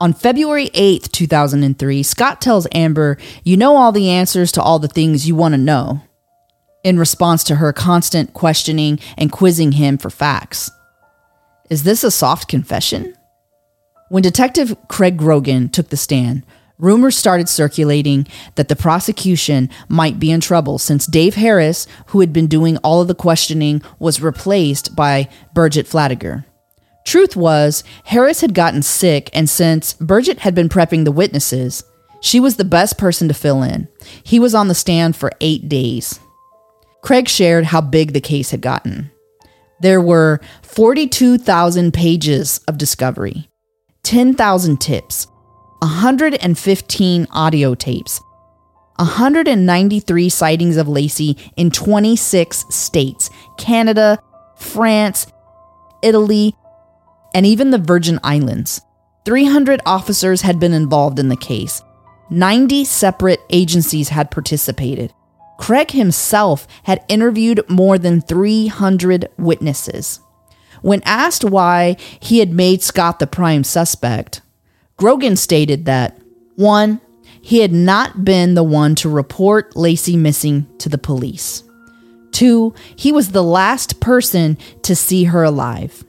[0.00, 4.88] On February 8th, 2003, Scott tells Amber, You know all the answers to all the
[4.88, 6.02] things you want to know,
[6.82, 10.70] in response to her constant questioning and quizzing him for facts.
[11.70, 13.14] Is this a soft confession?
[14.10, 16.44] When Detective Craig Grogan took the stand,
[16.76, 18.26] rumors started circulating
[18.56, 23.00] that the prosecution might be in trouble since Dave Harris, who had been doing all
[23.00, 26.44] of the questioning, was replaced by Birgit Fladager.
[27.04, 31.84] Truth was, Harris had gotten sick, and since Birgit had been prepping the witnesses,
[32.20, 33.88] she was the best person to fill in.
[34.22, 36.18] He was on the stand for eight days.
[37.02, 39.10] Craig shared how big the case had gotten.
[39.80, 43.50] There were 42,000 pages of discovery,
[44.04, 45.26] 10,000 tips,
[45.80, 48.22] 115 audio tapes,
[48.96, 54.18] 193 sightings of Laci in 26 states Canada,
[54.56, 55.26] France,
[56.02, 56.54] Italy,
[57.34, 58.80] and even the Virgin Islands.
[59.24, 61.82] 300 officers had been involved in the case.
[62.30, 65.12] 90 separate agencies had participated.
[65.58, 70.20] Craig himself had interviewed more than 300 witnesses.
[70.82, 74.42] When asked why he had made Scott the prime suspect,
[74.96, 76.18] Grogan stated that
[76.56, 77.00] 1.
[77.40, 81.62] He had not been the one to report Laci missing to the police.
[82.32, 82.74] 2.
[82.96, 86.03] He was the last person to see her alive.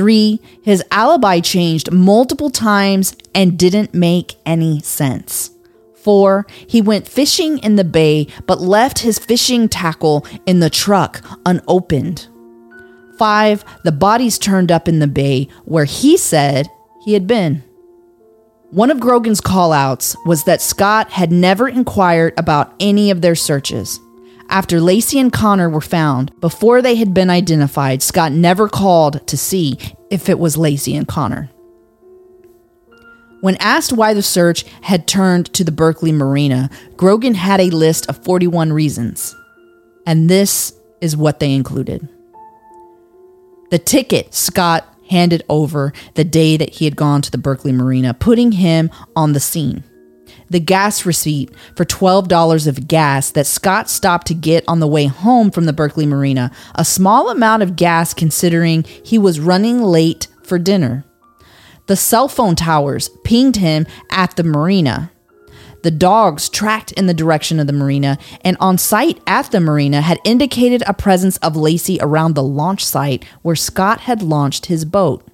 [0.00, 5.50] Three, his alibi changed multiple times and didn't make any sense.
[5.94, 11.22] Four, he went fishing in the bay but left his fishing tackle in the truck
[11.44, 12.28] unopened.
[13.18, 16.66] Five, the bodies turned up in the bay where he said
[17.04, 17.62] he had been.
[18.70, 24.00] One of Grogan's callouts was that Scott had never inquired about any of their searches.
[24.50, 29.36] After Laci and Conner were found, before they had been identified, Scott never called to
[29.36, 29.78] see
[30.10, 31.48] if it was Laci and Conner.
[33.42, 38.08] When asked why the search had turned to the Berkeley Marina, Grogan had a list
[38.08, 39.36] of 41 reasons.
[40.04, 42.08] And this is what they included
[43.70, 48.12] the ticket Scott handed over the day that he had gone to the Berkeley Marina,
[48.12, 49.84] putting him on the scene
[50.50, 55.06] the gas receipt for $12 of gas that Scott stopped to get on the way
[55.06, 60.26] home from the Berkeley Marina, a small amount of gas considering he was running late
[60.42, 61.04] for dinner.
[61.86, 65.12] The cell phone towers pinged him at the marina.
[65.82, 70.02] The dogs tracked in the direction of the marina and on site at the marina
[70.02, 74.84] had indicated a presence of Laci around the launch site where Scott had launched his
[74.84, 75.26] boat.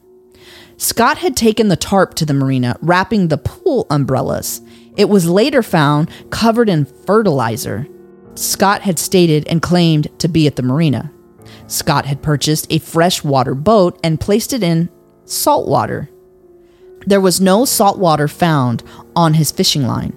[0.76, 4.61] Scott had taken the tarp to the marina, wrapping the pool umbrellas.
[4.96, 7.87] It was later found covered in fertilizer.
[8.35, 11.12] Scott had stated and claimed to be at the marina.
[11.66, 14.88] Scott had purchased a freshwater boat and placed it in
[15.24, 16.09] salt water.
[17.06, 18.82] There was no salt water found
[19.14, 20.16] on his fishing line.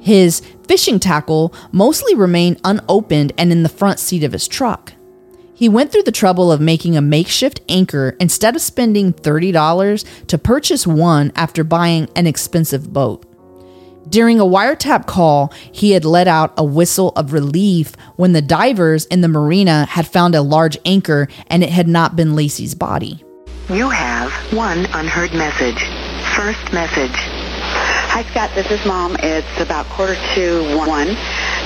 [0.00, 4.92] His fishing tackle mostly remained unopened and in the front seat of his truck.
[5.54, 10.38] He went through the trouble of making a makeshift anchor instead of spending $30 to
[10.38, 13.24] purchase one after buying an expensive boat.
[14.08, 19.06] During a wiretap call, he had let out a whistle of relief when the divers
[19.06, 23.24] in the marina had found a large anchor and it had not been Laci's body.
[23.70, 25.82] You have one unheard message.
[26.36, 27.16] First message.
[28.14, 28.50] Hi, Scott.
[28.54, 29.16] This is Mom.
[29.20, 31.16] It's about quarter to one.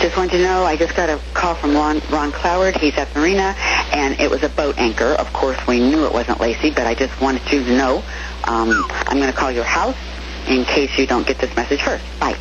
[0.01, 2.79] Just wanted to know, I just got a call from Ron, Ron Cloward.
[2.79, 3.55] He's at the Marina,
[3.93, 5.17] and it was a boat anchor.
[5.19, 8.03] Of course, we knew it wasn't Laci, but I just wanted to know.
[8.45, 8.71] Um,
[9.07, 9.97] I'm going to call your house
[10.49, 12.05] in case you don't get this message first.
[12.19, 12.37] Bye.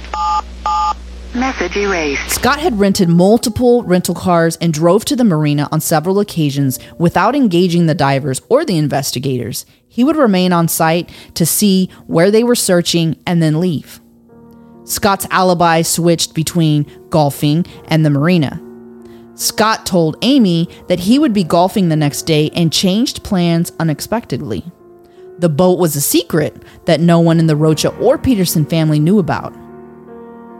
[1.35, 2.31] Message erased.
[2.31, 7.35] Scott had rented multiple rental cars and drove to the marina on several occasions without
[7.35, 9.65] engaging the divers or the investigators.
[9.87, 13.99] He would remain on site to see where they were searching and then leave.
[14.85, 18.61] Scott's alibi switched between golfing and the marina.
[19.35, 24.63] Scott told Amy that he would be golfing the next day and changed plans unexpectedly.
[25.39, 29.19] The boat was a secret that no one in the Rocha or Peterson family knew
[29.19, 29.53] about.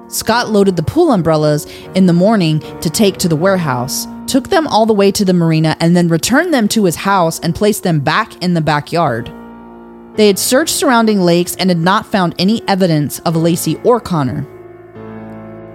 [0.08, 1.66] Scott loaded the pool umbrellas
[1.96, 5.34] in the morning to take to the warehouse, took them all the way to the
[5.34, 9.32] marina, and then returned them to his house and placed them back in the backyard.
[10.16, 14.48] They had searched surrounding lakes and had not found any evidence of Laci or Conner.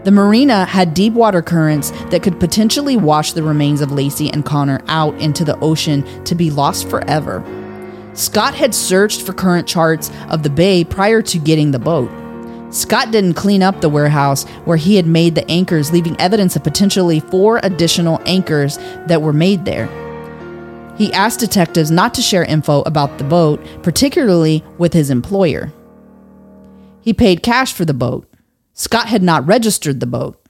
[0.04, 4.44] The marina had deep water currents that could potentially wash the remains of Laci and
[4.44, 7.44] Conner out into the ocean to be lost forever.
[8.14, 12.10] Scott had searched for current charts of the bay prior to getting the boat.
[12.72, 16.64] Scott didn't clean up the warehouse where he had made the anchors, leaving evidence of
[16.64, 19.86] potentially four additional anchors that were made there.
[20.96, 25.72] He asked detectives not to share info about the boat, particularly with his employer.
[27.00, 28.28] He paid cash for the boat.
[28.74, 30.41] Scott had not registered the boat.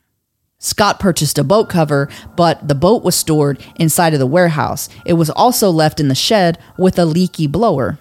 [0.62, 4.88] Scott purchased a boat cover, but the boat was stored inside of the warehouse.
[5.04, 7.98] It was also left in the shed with a leaky blower.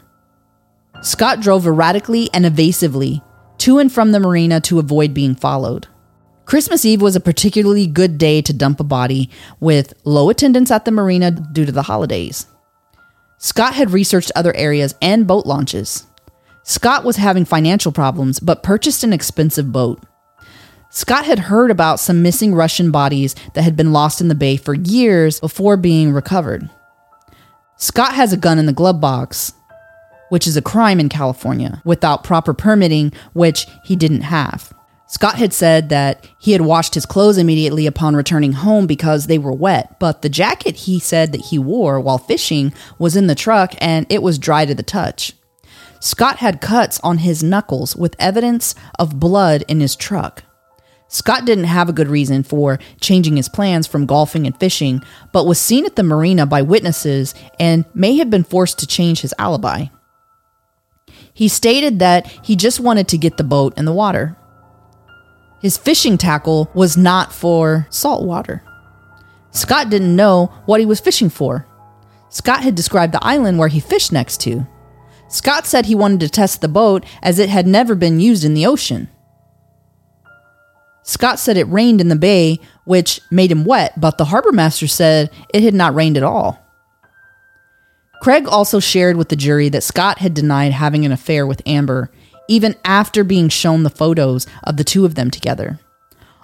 [1.01, 3.24] Scott drove erratically and evasively
[3.57, 5.88] to and from the marina to avoid being followed.
[6.45, 10.86] Christmas Eve was a particularly good day to dump a body, with low attendance at
[10.86, 12.45] the marina due to the holidays.
[13.39, 16.05] Scott had researched other areas and boat launches.
[16.62, 20.03] Scott was having financial problems, but purchased an expensive boat.
[20.93, 24.57] Scott had heard about some missing Russian bodies that had been lost in the bay
[24.57, 26.69] for years before being recovered.
[27.77, 29.53] Scott has a gun in the glove box,
[30.27, 34.73] which is a crime in California, without proper permitting, which he didn't have.
[35.07, 39.37] Scott had said that he had washed his clothes immediately upon returning home because they
[39.37, 43.35] were wet, but the jacket he said that he wore while fishing was in the
[43.35, 45.33] truck and it was dry to the touch.
[46.01, 50.43] Scott had cuts on his knuckles with evidence of blood in his truck.
[51.14, 55.01] Scott didn't have a good reason for changing his plans from golfing and fishing,
[55.34, 59.20] but was seen at the marina by witnesses and may have been forced to change
[59.20, 59.88] his alibi.
[61.34, 64.38] He stated that he just wanted to get the boat in the water.
[65.62, 68.64] His fishing tackle was not for salt water.
[69.51, 71.68] Scott didn't know what he was fishing for.
[72.30, 74.66] Scott had described the island where he fished next to.
[75.28, 78.53] Scott said he wanted to test the boat as it had never been used in
[78.53, 79.09] the ocean.
[81.03, 84.87] Scott said it rained in the bay, which made him wet, but the harbor master
[84.87, 86.59] said it had not rained at all.
[88.21, 92.11] Craig also shared with the jury that Scott had denied having an affair with Amber
[92.51, 95.79] even after being shown the photos of the two of them together.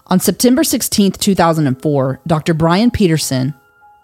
[0.08, 2.54] On September 16, 2004, Dr.
[2.54, 3.54] Brian Peterson,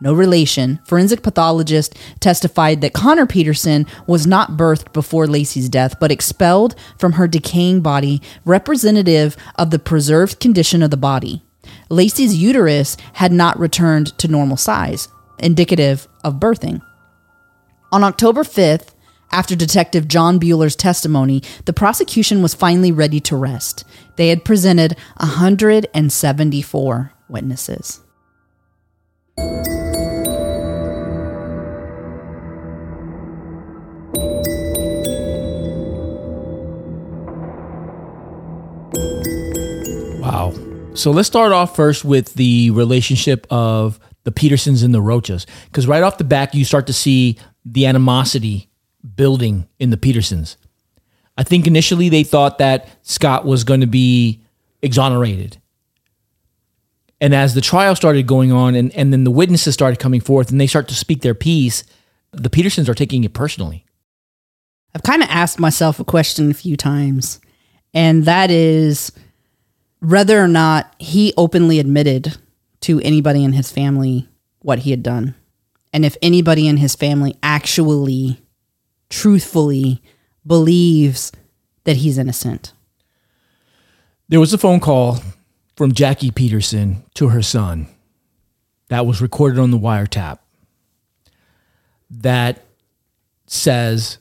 [0.04, 6.12] no relation, forensic pathologist, testified that Conner Peterson was not birthed before Laci's death, but
[6.12, 11.42] expelled from her decaying body, representative of the preserved condition of the body.
[11.90, 15.08] Laci's uterus had not returned to normal size,
[15.40, 16.82] indicative of birthing.
[17.94, 18.90] On October 5th,
[19.32, 23.86] after Detective Jon Buehler's testimony, the prosecution was finally ready to rest.
[24.18, 28.03] They had presented 174 witnesses.
[40.96, 45.48] So let's start off first with the relationship of the Petersons and the Rochas.
[45.66, 48.70] Because right off the back, you start to see the animosity
[49.16, 50.56] building in the Petersons.
[51.36, 54.44] I think initially they thought that Scott was going to be
[54.84, 55.58] exonerated.
[57.20, 60.52] And as the trial started going on and, and then the witnesses started coming forth
[60.52, 61.84] and they start to speak their piece,
[62.34, 63.86] the Petersons are taking it personally.
[64.94, 67.40] I've kind of asked myself a question a few times,
[67.96, 69.12] and that is
[70.04, 72.38] whether or not he openly admitted
[72.82, 74.28] to anybody in his family
[74.60, 75.34] what he had done.
[75.94, 78.42] And if anybody in his family actually
[79.10, 80.02] truthfully
[80.46, 81.32] believes
[81.86, 82.74] that he's innocent.
[84.28, 85.20] There was a phone call
[85.78, 87.88] from Jackie Peterson to her son
[88.90, 90.40] that was recorded on the wiretap
[92.10, 92.64] that
[93.46, 94.18] says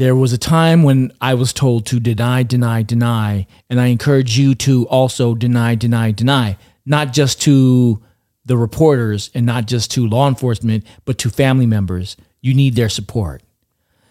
[0.00, 4.38] there was a time when I was told to deny, deny, deny, and I encourage
[4.38, 8.02] you to also deny, deny, deny, not just to
[8.46, 12.16] the reporters and not just to law enforcement, but to family members.
[12.40, 13.42] You need their support.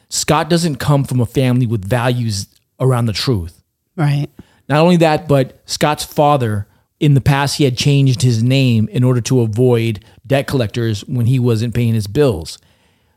[0.10, 2.46] Scott doesn't come from a family with values
[2.80, 3.64] around the truth.
[3.96, 4.28] Right.
[4.68, 6.68] Not only that, but Scott's father,
[7.00, 11.26] in the past, he had changed his name in order to avoid debt collectors when
[11.26, 12.60] he wasn't paying his bills.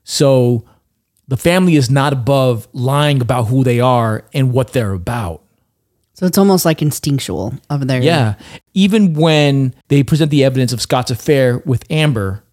[0.05, 0.65] So
[1.33, 5.43] the family is not above lying about who they are and what they're about.
[6.13, 8.03] So it's almost like instinctual of their.
[8.03, 8.35] Yeah.
[8.75, 12.45] Even when they present the evidence of Scott's affair with Amber,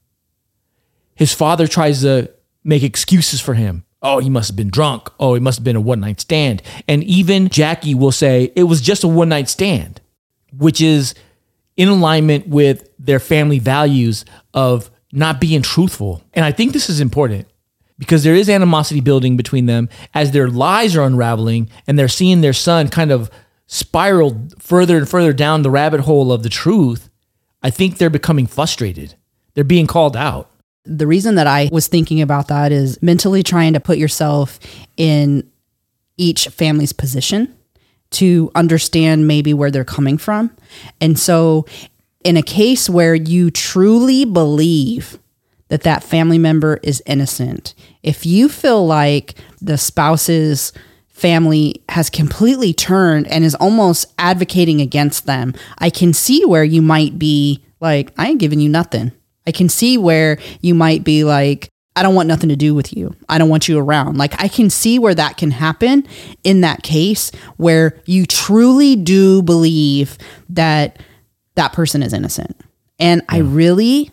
[1.13, 2.31] his father tries to
[2.63, 3.83] make excuses for him.
[4.01, 5.09] Oh, he must have been drunk.
[5.19, 6.61] Oh, it must have been a one night stand.
[6.87, 9.99] And even Jackie will say it was just a one night stand.
[10.57, 11.15] which is
[11.77, 14.23] in alignment with their family values
[14.53, 16.23] of not being truthful.
[16.33, 17.45] And I think this is important
[17.99, 22.41] because there is animosity building between them as their lies are unraveling and they're seeing
[22.41, 23.29] their son kind of
[23.67, 27.09] spiral further and further down the rabbit hole of the truth.
[27.61, 29.13] I think they're becoming frustrated.
[29.53, 30.49] They're being called out.
[30.85, 34.59] The reason that I was thinking about that is mentally trying to put yourself
[34.97, 35.47] in
[36.17, 37.53] each family's position
[38.11, 40.55] to understand maybe where they're coming from.
[40.99, 41.65] And so,
[42.23, 45.19] in a case where you truly believe
[45.69, 50.73] that that family member is innocent, if you feel like the spouse's
[51.07, 56.81] family has completely turned and is almost advocating against them, I can see where you
[56.81, 59.11] might be like, I ain't giving you nothing.
[59.45, 62.95] I can see where you might be like, I don't want nothing to do with
[62.95, 63.13] you.
[63.27, 64.17] I don't want you around.
[64.17, 66.07] Like I can see where that can happen
[66.43, 70.17] in that case where you truly do believe
[70.49, 71.01] that
[71.55, 72.55] that person is innocent.
[72.99, 74.11] And I really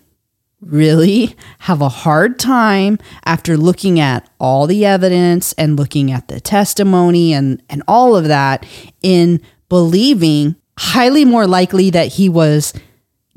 [0.61, 6.40] really have a hard time after looking at all the evidence and looking at the
[6.40, 8.64] testimony and and all of that
[9.02, 12.72] in believing highly more likely that he was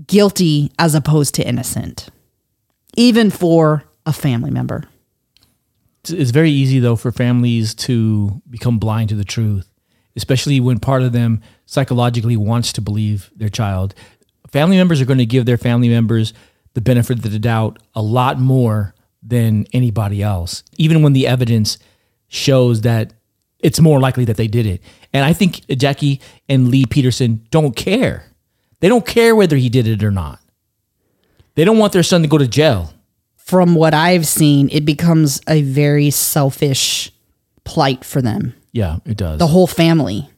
[0.08, 2.08] guilty as opposed to innocent
[2.96, 4.86] even for a family member
[6.10, 9.70] It's- very easy though for families to become blind to the truth,
[10.16, 13.94] especially when part of them psychologically wants to believe their child.
[14.50, 16.34] Family members are going to give their family members
[16.80, 21.78] the benefit of the doubt a lot more than anybody else, even when the evidence
[22.30, 23.12] shows that
[23.60, 24.82] it's more likely that they did it.
[25.12, 28.24] And I think Jackie and Lee Peterson don't care.
[28.80, 30.40] They don't care whether he did it or not.
[31.56, 32.94] They don't want their son to go to jail.
[33.36, 37.12] from what I've seen, it becomes a very selfish
[37.66, 39.40] plight for them, Yeah, it does.
[39.40, 40.30] the whole family.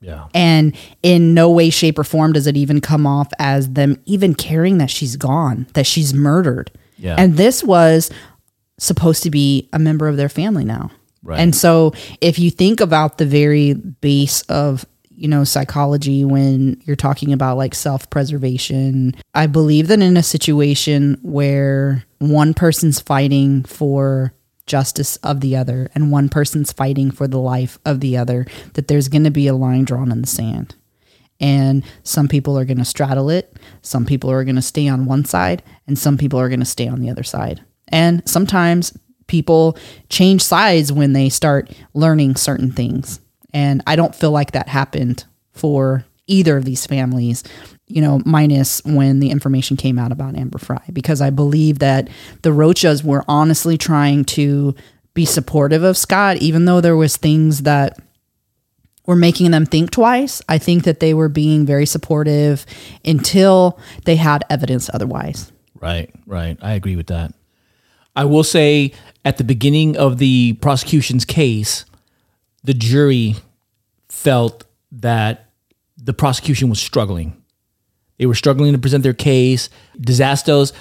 [0.00, 0.28] Yeah.
[0.34, 4.34] And in no way, shape, or form does it even come off as them even
[4.34, 6.70] caring that she's gone, that she's murdered.
[6.98, 7.16] Yeah.
[7.18, 8.10] And this was
[8.78, 10.90] supposed to be a member of their family now.
[11.22, 11.40] Right.
[11.40, 16.94] And so if you think about the very base of you know psychology when you're
[16.94, 24.34] talking about like self-preservation i believe that in a situation where one person's fighting for
[24.66, 28.88] justice of the other and one person's fighting for the life of the other that
[28.88, 30.74] there's going to be a line drawn in the sand.
[31.38, 35.06] And some people are going to straddle it some people are going to stay on
[35.06, 37.62] one side and some people are going to stay on the other side.
[37.88, 38.96] And sometimes
[39.26, 39.76] people
[40.08, 43.20] change sides when they start learning certain things.
[43.52, 47.44] And i don't feel like that happened for either of these families
[47.86, 52.08] you know minus when the information came out about Amber Frey because i believe that
[52.42, 54.74] the Rochas were honestly trying to
[55.14, 57.98] be supportive of scott even though there was things that
[59.06, 60.42] were making them think twice.
[60.48, 62.66] I think that they were being very supportive
[63.04, 65.52] until they had evidence otherwise.
[65.80, 66.58] Right, right.
[66.60, 67.32] I agree with that.
[68.14, 68.92] I will say
[69.24, 71.84] at the beginning of the prosecution's case,
[72.64, 73.36] the jury
[74.08, 75.45] felt that
[75.96, 77.42] the prosecution was struggling.
[78.18, 79.68] They were struggling to present their case.
[79.98, 80.72] Distaso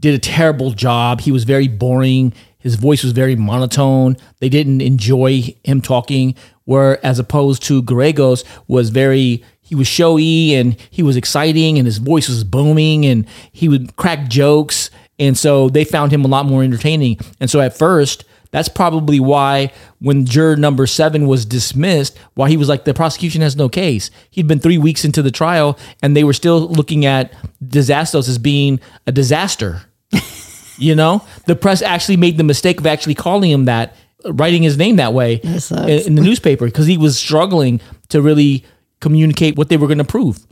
[0.00, 1.20] did a terrible job.
[1.20, 2.32] He was very boring.
[2.58, 4.16] His voice was very monotone.
[4.40, 6.34] They didn't enjoy him talking.
[6.64, 11.86] Where as opposed to Geragos was very he was showy and he was exciting and
[11.86, 16.28] his voice was booming and he would crack jokes and so they found him a
[16.28, 17.18] lot more entertaining.
[17.40, 22.56] And so at first, that's probably why when juror number seven was dismissed, why he
[22.56, 24.12] was like, the prosecution has no case.
[24.30, 28.38] He'd been three weeks into the trial and they were still looking at Distaso as
[28.38, 28.78] being
[29.08, 29.82] a disaster.
[30.78, 34.78] you know, the press actually made the mistake of actually calling him that, writing his
[34.78, 37.80] name that way in, in the newspaper because he was struggling
[38.10, 38.64] to really
[39.00, 40.46] communicate what they were going to prove.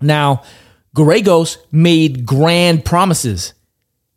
[0.00, 0.42] Now,
[0.96, 3.52] Geragos made grand promises.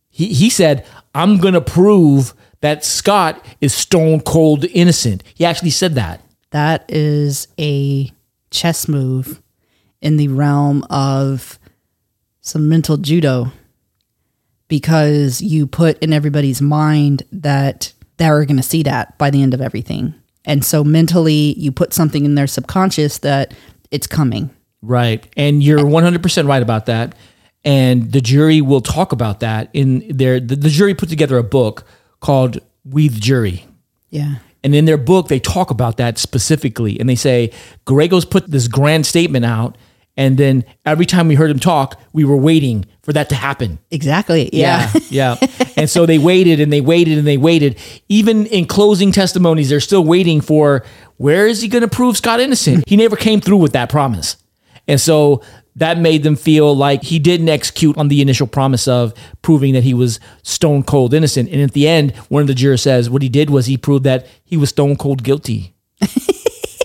[0.08, 5.24] He, he said, I'm going to prove that Scott is stone cold innocent.
[5.34, 6.22] He actually said that.
[6.52, 8.12] That is a
[8.52, 9.42] chess move
[10.02, 11.60] in the realm of
[12.42, 13.52] some mental judo
[14.68, 19.54] because you put in everybody's mind that they're going to see that by the end
[19.54, 20.14] of everything.
[20.46, 23.54] And so mentally, you put something in their subconscious that
[23.92, 24.50] it's coming.
[24.82, 25.28] Right.
[25.36, 27.16] And you're 100% right about that.
[27.66, 31.44] And the jury will talk about that in their, the, the jury put together a
[31.44, 31.86] book
[32.20, 33.66] called We the Jury.
[34.10, 34.36] Yeah.
[34.64, 37.00] And in their book, they talk about that specifically.
[37.00, 37.52] And they say,
[37.86, 39.78] Geragos put this grand statement out.
[40.18, 43.80] And then every time we heard him talk, we were waiting for that to happen.
[43.90, 44.50] Exactly.
[44.52, 44.92] Yeah.
[45.10, 45.38] Yeah.
[45.40, 45.48] yeah.
[45.78, 47.78] and so they waited and they waited and they waited.
[48.10, 50.84] Even in closing testimonies, they're still waiting for
[51.18, 52.84] where is he going to prove Scott innocent?
[52.88, 54.36] He never came through with that promise.
[54.90, 55.42] And so
[55.80, 59.84] that made them feel like he didn't execute on the initial promise of proving that
[59.84, 61.50] he was stone cold innocent.
[61.50, 64.04] And at the end, one of the jurors says what he did was he proved
[64.04, 65.74] that he was stone cold guilty.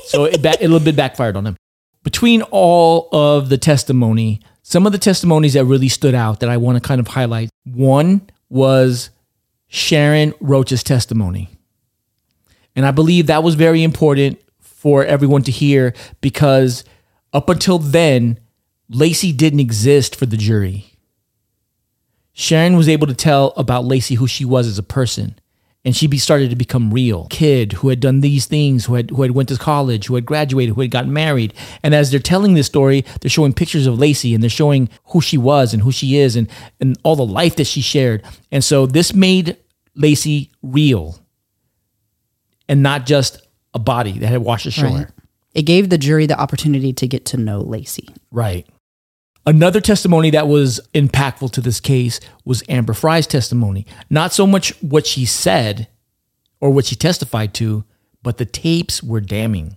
[0.07, 1.57] so it, it a little bit backfired on him.
[2.03, 6.57] Between all of the testimony, some of the testimonies that really stood out that I
[6.57, 7.51] want to kind of highlight.
[7.65, 9.11] One was
[9.67, 11.51] Sharon Rocha's testimony.
[12.77, 16.85] And I believe that was very important for everyone to hear because
[17.33, 18.39] up until then,
[18.95, 20.87] Laci didn't exist for the jury.
[22.33, 25.39] Sharon was able to tell about Laci who she was as a person,
[25.85, 27.27] and she be, started to become real.
[27.29, 30.25] Kid who had done these things, who had who had went to college, who had
[30.25, 31.53] graduated, who had gotten married.
[31.83, 35.21] And as they're telling this story, they're showing pictures of Laci and they're showing who
[35.21, 36.49] she was and who she is and
[36.81, 38.25] and all the life that she shared.
[38.51, 39.57] And so this made
[39.97, 41.19] Laci real
[42.69, 44.89] and not just a body that had washed ashore.
[44.89, 45.07] Right.
[45.53, 48.09] It gave the jury the opportunity to get to know Laci.
[48.33, 48.67] Right.
[49.47, 53.87] Another testimony that was impactful to this case was Amber Frey's testimony.
[54.09, 55.89] Not so much what she said
[56.61, 57.85] or what she testified to,
[58.23, 59.77] but the tapes were damning.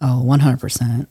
[0.00, 1.06] Oh, 100%.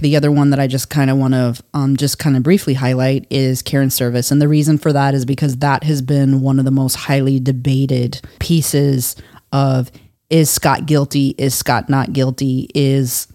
[0.00, 2.74] The other one that I just kind of want to um, just kind of briefly
[2.74, 4.32] highlight is Karen Servas.
[4.32, 7.38] And the reason for that is because that has been one of the most highly
[7.40, 9.16] debated pieces
[9.52, 9.90] of
[10.30, 11.34] is Scott guilty?
[11.36, 12.70] Is Scott not guilty?
[12.74, 13.26] Is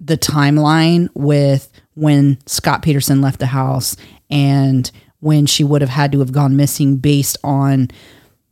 [0.00, 3.96] the timeline with when Scott Peterson left the house
[4.30, 4.90] and
[5.20, 7.88] when she would have had to have gone missing based on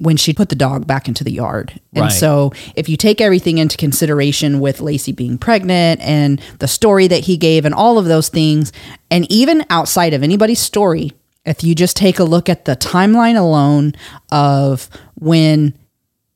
[0.01, 1.78] when she put the dog back into the yard.
[1.92, 2.12] And Right.
[2.12, 7.20] so if you take everything into consideration with Laci being pregnant and the story that
[7.24, 8.72] he gave and all of those things,
[9.11, 11.12] and even outside of anybody's story,
[11.45, 13.92] if you just take a look at the timeline alone
[14.32, 15.74] of when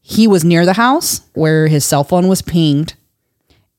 [0.02, 2.94] he was near the house where his cell phone was pinged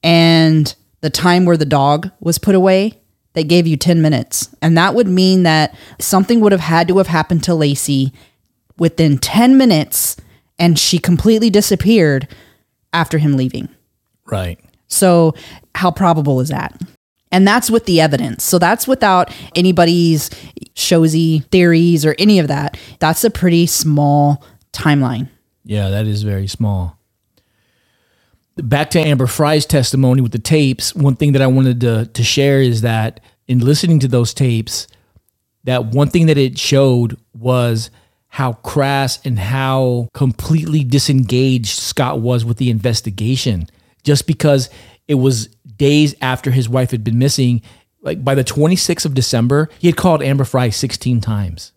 [0.04, 2.99] and the time where the dog was put away,
[3.34, 4.54] they gave you 10 minutes.
[4.62, 8.12] And that would mean that something would have had to have happened to Laci
[8.78, 10.18] within 10 minutes
[10.58, 12.28] and she completely disappeared
[12.92, 13.70] after him leaving.
[14.26, 14.60] Right.
[14.88, 15.36] So,
[15.76, 16.80] how probable is that?
[17.32, 18.44] And that's with the evidence.
[18.44, 20.30] So, that's without anybody's
[20.76, 22.78] showy theories or any of that.
[23.00, 25.30] That's a pretty small timeline.
[25.64, 26.99] Yeah, that is very small.
[28.62, 32.24] Back to Amber Frey's testimony with the tapes, one thing that I wanted to, to
[32.24, 34.88] share is that in listening to those tapes,
[35.64, 37.90] that one thing that it showed was
[38.28, 43.68] how crass and how completely disengaged Scott was with the investigation.
[44.04, 44.70] Just because
[45.08, 45.48] it was
[45.78, 47.62] days after his wife had been missing,
[48.02, 51.72] like by the 26th of December, he had called Amber Frey 16 times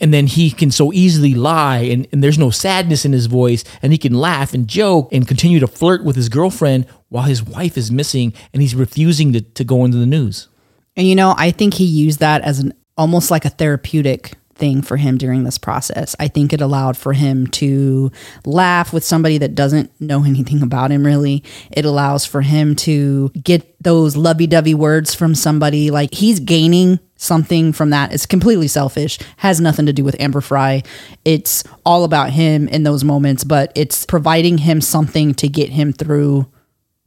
[0.00, 3.64] and then he can so easily lie and, and there's no sadness in his voice.
[3.82, 7.42] And he can laugh and joke and continue to flirt with his girlfriend while his
[7.42, 10.48] wife is missing and he's refusing to, to go into the news.
[10.96, 14.82] And you know, I think he used that as an almost like a therapeutic thing
[14.82, 16.14] for him during this process.
[16.18, 18.10] I think it allowed for him to
[18.44, 21.44] laugh with somebody that doesn't know anything about him really.
[21.70, 27.72] It allows for him to get those lovey-dovey words from somebody like he's gaining something
[27.72, 28.12] from that.
[28.12, 30.82] It's completely selfish, has nothing to do with Amber Frey.
[31.24, 35.92] It's all about him in those moments, but it's providing him something to get him
[35.92, 36.46] through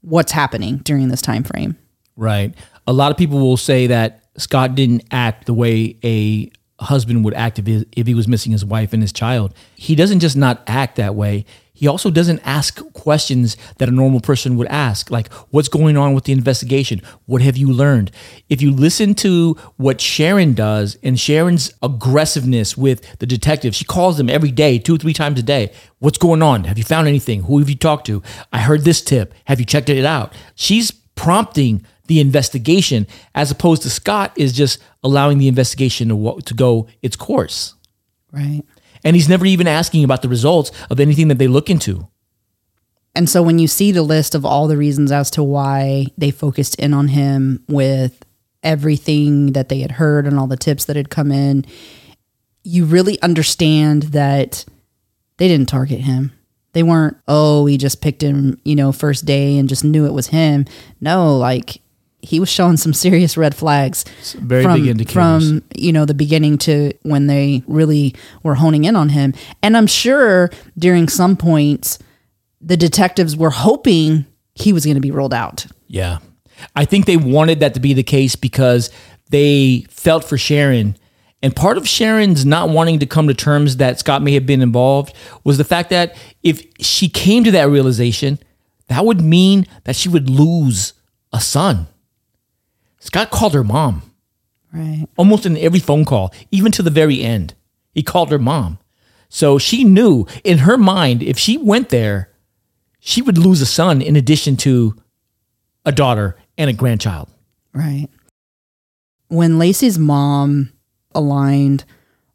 [0.02, 1.78] what's happening during this time frame.
[2.16, 2.54] right
[2.88, 6.52] a lot of people will say that scott didn't act the way a
[6.86, 9.54] husband would act if he, if he was missing his wife and his child.
[9.76, 11.46] He doesn't just not act that way.
[11.74, 16.14] He also doesn't ask questions that a normal person would ask like what's going on
[16.14, 17.02] with the investigation?
[17.26, 18.12] What have you learned?
[18.50, 24.18] If you listen to what sharon does and sharon's aggressiveness with the detective she calls
[24.18, 25.72] them every day two or three times a day.
[25.98, 26.66] What's going on?
[26.66, 27.44] Have you found anything?
[27.44, 28.22] Who have you talked to?
[28.54, 29.34] I heard this tip.
[29.46, 30.34] Have you checked it out?
[30.54, 36.54] She's prompting the investigation as opposed to scott is just allowing the investigation to, to
[36.54, 37.76] go its course
[38.32, 38.64] Right.
[39.04, 42.08] and he's never even asking about the results of anything that they look into
[43.16, 46.32] And so when you see the list of all the reasons as to why they
[46.32, 48.14] focused in on him with
[48.64, 51.66] everything that they had heard and all the tips that had come in,
[52.64, 54.64] you really understand that
[55.38, 56.32] they didn't target him.
[56.74, 60.14] They weren't, oh, we just picked him, you know, first day and just knew it
[60.14, 60.64] was him.
[61.02, 61.81] No, like
[62.22, 64.04] he was showing some serious red flags
[64.36, 69.10] very from, from you know the beginning to when they really were honing in on
[69.10, 69.34] him.
[69.64, 72.00] And I'm sure during some points
[72.62, 75.66] the detectives were hoping he was going to be rolled out.
[75.88, 76.20] Yeah.
[76.76, 78.92] I think they wanted that to be the case because
[79.32, 80.96] they felt for Sharon.
[81.42, 84.62] And part of Sharon's not wanting to come to terms that Scott may have been
[84.62, 88.38] involved was the fact that if she came to that realization,
[88.90, 90.94] that would mean that she would lose
[91.34, 91.88] a son.
[93.02, 94.04] Scott called her mom.
[94.72, 95.06] Right.
[95.18, 97.56] Almost in every phone call, even to the very end,
[97.94, 98.78] he called her mom.
[99.28, 102.30] So she knew in her mind, if she went there,
[103.00, 104.96] she would lose a son in addition to
[105.84, 107.28] a daughter and a grandchild.
[107.74, 108.08] Right.
[109.28, 110.72] When Lacey's mom
[111.16, 111.84] aligned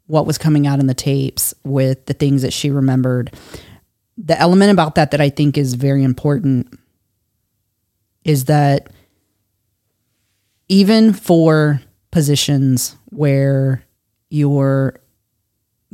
[0.06, 3.34] what was coming out in the tapes with the things that she remembered,
[4.18, 6.78] the element about that that I think is very important
[8.24, 8.88] is that
[10.68, 13.84] even for positions where
[14.30, 14.98] you're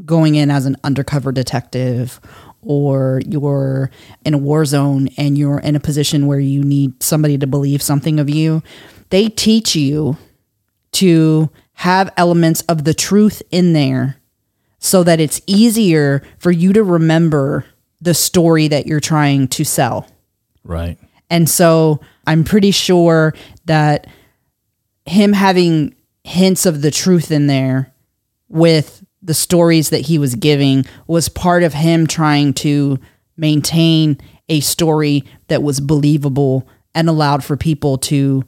[0.05, 2.21] going in as an undercover detective
[2.63, 3.91] or you're
[4.25, 7.83] in a war zone and you're in a position where you need somebody to believe
[7.83, 8.63] something of you,
[9.11, 10.17] they teach you
[10.93, 14.17] to have elements of the truth in there
[14.79, 17.65] so that it's easier for you to remember
[18.01, 20.09] the story that you're trying to sell.
[20.65, 20.99] Right.
[21.31, 24.07] And so I'm pretty sure that
[25.07, 25.95] him having
[26.25, 27.93] hints of the truth in there
[28.49, 32.99] with the stories that he was giving was part of him trying to
[33.37, 38.45] maintain a story that was believable and allowed for people to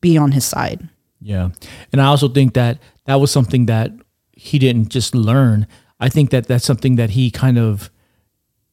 [0.00, 0.88] be on his side.
[1.20, 1.50] Yeah.
[1.92, 3.90] And I also think that that was something that
[4.32, 5.66] he didn't just learn.
[5.98, 7.90] I think that that's something that he kind of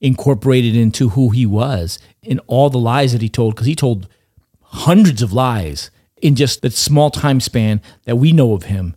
[0.01, 4.07] incorporated into who he was in all the lies that he told, because he told
[4.61, 5.89] hundreds of lies
[6.21, 8.95] in just that small time span that we know of him.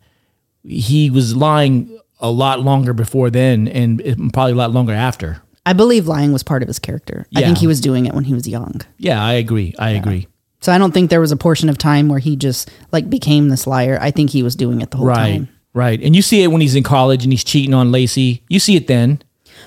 [0.63, 4.01] He was lying a lot longer before then and
[4.33, 5.43] probably a lot longer after.
[5.67, 7.27] I believe lying was part of his character.
[7.37, 8.81] I think he was doing it when he was young.
[8.97, 9.75] Yeah, I agree.
[9.79, 10.27] I agree.
[10.61, 13.49] So I don't think there was a portion of time where he just like became
[13.49, 13.99] this liar.
[14.01, 15.33] I think he was doing it the whole Right.
[15.35, 15.49] time.
[15.75, 16.01] Right.
[16.03, 18.41] And you see it when he's in college and he's cheating on Laci.
[18.49, 19.23] You see it then.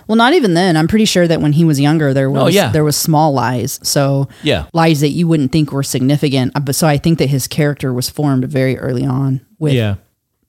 [0.08, 0.76] Well, not even then.
[0.78, 2.72] I'm pretty sure that when he was younger, there was Oh, yeah.
[2.72, 3.80] there was small lies.
[3.84, 4.66] So Yeah.
[4.74, 6.52] lies that you wouldn't think were significant.
[6.56, 9.96] Uh, But so I think that his character was formed very early on with yeah.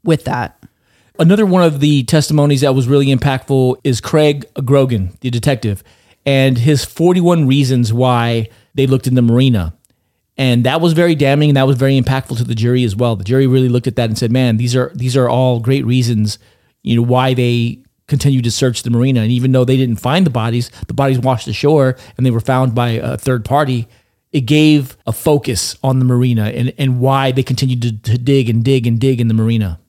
[0.04, 0.58] with that.
[1.18, 5.84] Another one of the testimonies that was really impactful is Craig Grogan, the detective,
[6.26, 9.74] and his 41 reasons why they looked in the marina.
[10.38, 13.14] And that was very damning and that was very impactful to the jury as well.
[13.16, 15.84] The jury really looked at that and said, "Man, these are these are all great
[15.84, 16.38] reasons,
[16.82, 17.78] you know, why they
[18.12, 19.22] continued to search the marina.
[19.22, 22.40] And even though they didn't find the bodies, the bodies washed ashore and they were
[22.40, 23.88] found by a third party.
[24.32, 28.50] It gave a focus on the marina and, and why they continued to, to dig
[28.50, 29.80] and dig and dig in the marina.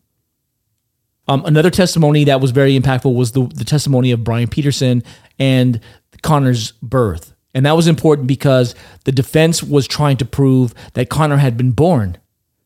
[1.27, 5.03] Um, another testimony that was very impactful was the, the testimony of Brian Peterson
[5.37, 5.81] and
[6.21, 7.33] Conner's birth.
[7.53, 11.71] And that was important because the defense was trying to prove that Conner had been
[11.71, 12.17] born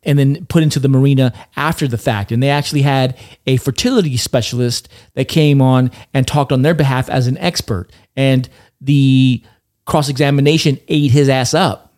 [0.07, 2.31] and then put into the marina after the fact.
[2.31, 7.09] And they actually had a fertility specialist that came on and talked on their behalf
[7.09, 7.91] as an expert.
[8.15, 8.49] And
[8.81, 9.43] the
[9.85, 11.93] cross examination ate his ass up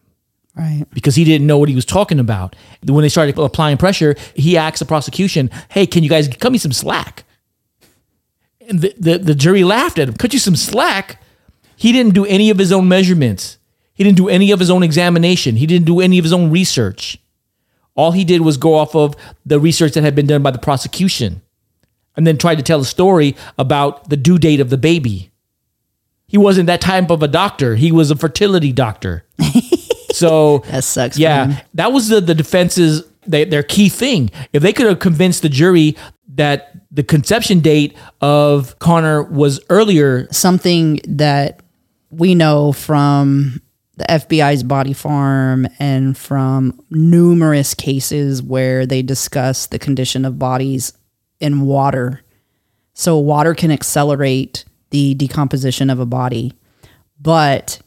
[0.55, 0.85] Right.
[0.93, 2.55] because he didn't know what he was talking about.
[2.83, 6.57] When they started applying pressure, he asked the prosecution, "Hey, can you guys cut me
[6.57, 7.23] some slack?"
[8.67, 10.15] And the, the, the jury laughed at him.
[10.15, 11.21] Cut you some slack?
[11.75, 13.57] He didn't do any of his own measurements.
[13.93, 15.55] He didn't do any of his own examination.
[15.55, 17.17] He didn't do any of his own research.
[17.99, 19.13] All he did was go off of
[19.45, 21.41] the research that had been done by the prosecution
[22.15, 25.31] and then tried to tell a story about the due date of the baby.
[26.25, 27.75] He wasn't that type of a doctor.
[27.75, 29.25] He was a fertility doctor.
[30.11, 31.17] So that sucks.
[31.17, 34.31] Yeah, that was the the defense's they, their key thing.
[34.53, 35.95] If they could have convinced the jury
[36.35, 41.61] that the conception date of Conner was earlier, something that
[42.09, 43.61] we know from
[43.99, 50.93] the FBI's body farm and from numerous cases where they discuss the condition of bodies
[51.41, 52.21] in water.
[52.93, 56.53] So, water can accelerate the decomposition of a body,
[57.19, 57.81] but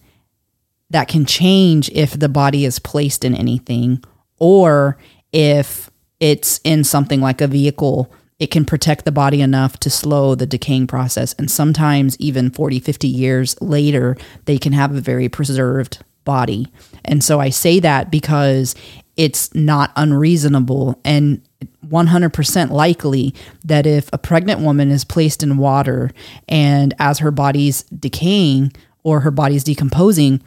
[0.91, 4.05] that can change if the body is placed in anything
[4.39, 4.99] or
[5.33, 5.91] if
[6.21, 8.13] it's in something like a vehicle
[8.43, 12.81] it can protect the body enough to slow the decaying process and sometimes even 40
[12.81, 14.17] 50 years later
[14.47, 16.67] they can have a very preserved body
[17.05, 18.75] and so i say that because
[19.17, 21.41] it's not unreasonable and
[21.87, 23.33] 100% likely
[23.65, 26.11] that if a pregnant woman is placed in water
[26.49, 28.73] and as her body's decaying
[29.05, 30.43] or her body's decomposing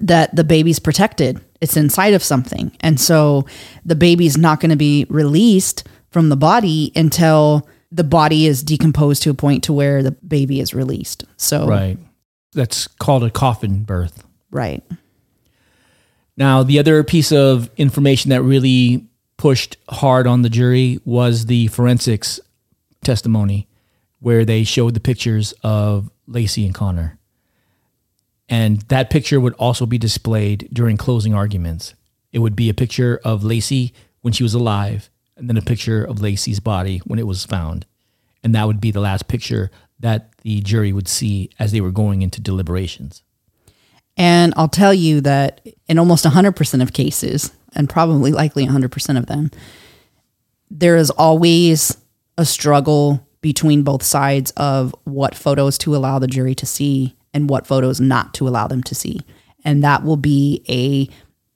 [0.00, 1.40] that the baby's protected.
[1.60, 2.72] It's inside of something.
[2.80, 3.46] And so
[3.84, 5.84] the baby's not going to be released
[6.14, 10.60] from the body until the body is decomposed to a point to where the baby
[10.60, 11.24] is released.
[11.36, 11.98] So right?
[12.52, 14.22] That's called a coffin birth.
[14.50, 14.82] right.
[16.36, 19.06] Now, the other piece of information that really
[19.36, 22.40] pushed hard on the jury was the forensics
[23.04, 23.68] testimony,
[24.20, 27.18] where they showed the pictures of Laci and Conner.
[28.48, 31.94] And that picture would also be displayed during closing arguments.
[32.32, 33.92] It would be a picture of Laci
[34.22, 37.86] when she was alive, and then a picture of Laci's body when it was found.
[38.42, 39.70] And that would be the last picture
[40.00, 43.22] that the jury would see as they were going into deliberations.
[44.16, 49.26] And I'll tell you that in almost 100% of cases, and probably likely 100% of
[49.26, 49.50] them,
[50.70, 51.96] there is always
[52.38, 57.50] a struggle between both sides of what photos to allow the jury to see and
[57.50, 59.20] what photos not to allow them to see.
[59.64, 61.08] And that will be a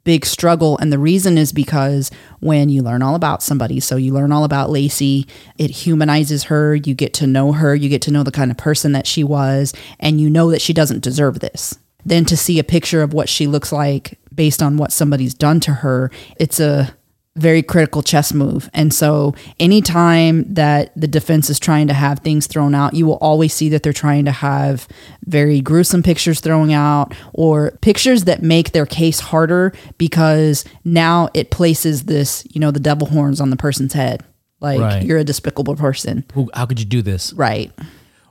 [0.04, 0.78] big struggle.
[0.78, 4.44] And the reason is because when you learn all about somebody, so you learn all
[4.44, 5.28] about Laci,
[5.58, 6.74] it humanizes her.
[6.74, 7.74] You get to know her.
[7.74, 10.62] You get to know the kind of person that she was, and you know that
[10.62, 11.78] she doesn't deserve this.
[12.04, 15.60] Then to see a picture of what she looks like based on what somebody's done
[15.60, 16.96] to her, it's a
[17.38, 18.68] very critical chess move.
[18.74, 23.16] And so anytime that the defense is trying to have things thrown out, you will
[23.20, 24.88] always see that they're trying to have
[25.26, 31.50] very gruesome pictures thrown out or pictures that make their case harder because now it
[31.50, 34.22] places this, you know, the devil horns on the person's head.
[34.60, 35.04] Like Right.
[35.04, 36.24] you're a despicable person.
[36.34, 37.32] Who, how could you do this?
[37.32, 37.70] Right.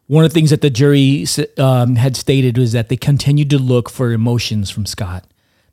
[0.07, 1.25] One of the things that the jury
[1.57, 5.25] um, had stated was that they continued to look for emotions from Scott.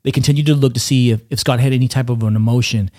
[0.03, 2.91] They continued to look to see if, if Scott had any type of an emotion.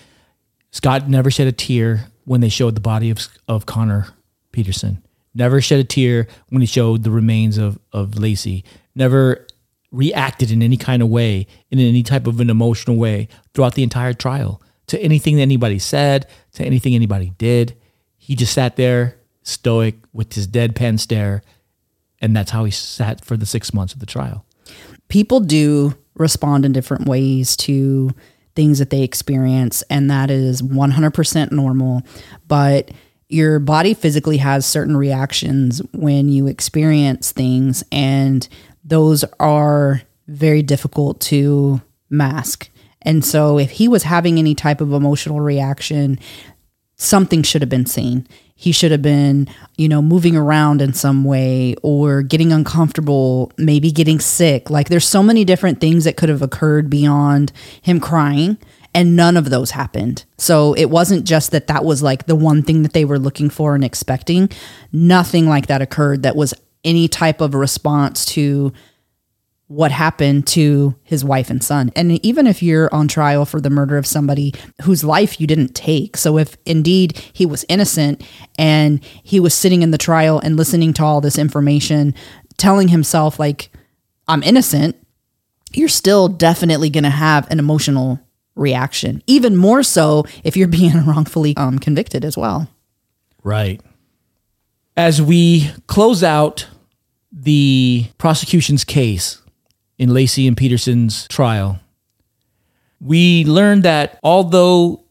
[0.76, 4.08] Scott never shed a tear when they showed the body of, of Conner
[4.52, 5.02] Peterson.
[5.34, 8.62] Never shed a tear when he showed the remains of, of Laci.
[8.94, 9.46] Never
[9.90, 13.82] reacted in any kind of way, in any type of an emotional way throughout the
[13.82, 17.74] entire trial to anything that anybody said, to anything anybody did.
[18.18, 21.40] He just sat there stoic with his deadpan stare.
[22.20, 24.44] And that's how he sat for the six months of the trial.
[25.08, 28.10] people do respond in different ways to
[28.56, 32.02] things that they experience and that is 100% normal.
[32.48, 32.90] But
[33.28, 38.48] your body physically has certain reactions when you experience things and
[38.84, 42.70] those are very difficult to mask.
[43.02, 46.18] And so if he was having any type of emotional reaction
[46.96, 48.26] something should have been seen.
[48.54, 53.92] He should have been, you know, moving around in some way or getting uncomfortable, maybe
[53.92, 54.70] getting sick.
[54.70, 58.56] Like there's so many different things that could have occurred beyond him crying
[58.94, 60.24] and none of those happened.
[60.38, 63.50] So it wasn't just that that was like the one thing that they were looking
[63.50, 64.48] for and expecting.
[64.90, 68.72] Nothing like that occurred that was any type of response to
[69.68, 71.90] what happened to his wife and son.
[71.96, 75.74] And even if you're on trial for the murder of somebody whose life you didn't
[75.74, 78.22] take, so if indeed he was innocent
[78.58, 82.14] and he was sitting in the trial and listening to all this information,
[82.58, 83.70] telling himself, like,
[84.28, 84.96] I'm innocent,
[85.72, 88.20] you're still definitely going to have an emotional
[88.54, 89.22] reaction.
[89.26, 92.68] Even more so if you're being wrongfully um, convicted as well.
[93.42, 93.80] Right.
[94.96, 96.68] As we close out
[97.32, 99.42] the prosecution's case
[99.98, 101.78] in Laci and Peterson's trial,
[103.00, 105.04] we learned that although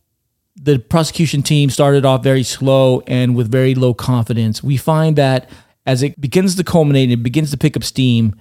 [0.55, 5.49] the prosecution team started off very slow and with very low confidence, we find that
[5.85, 8.35] as it begins to culminate and it begins to pick up steam,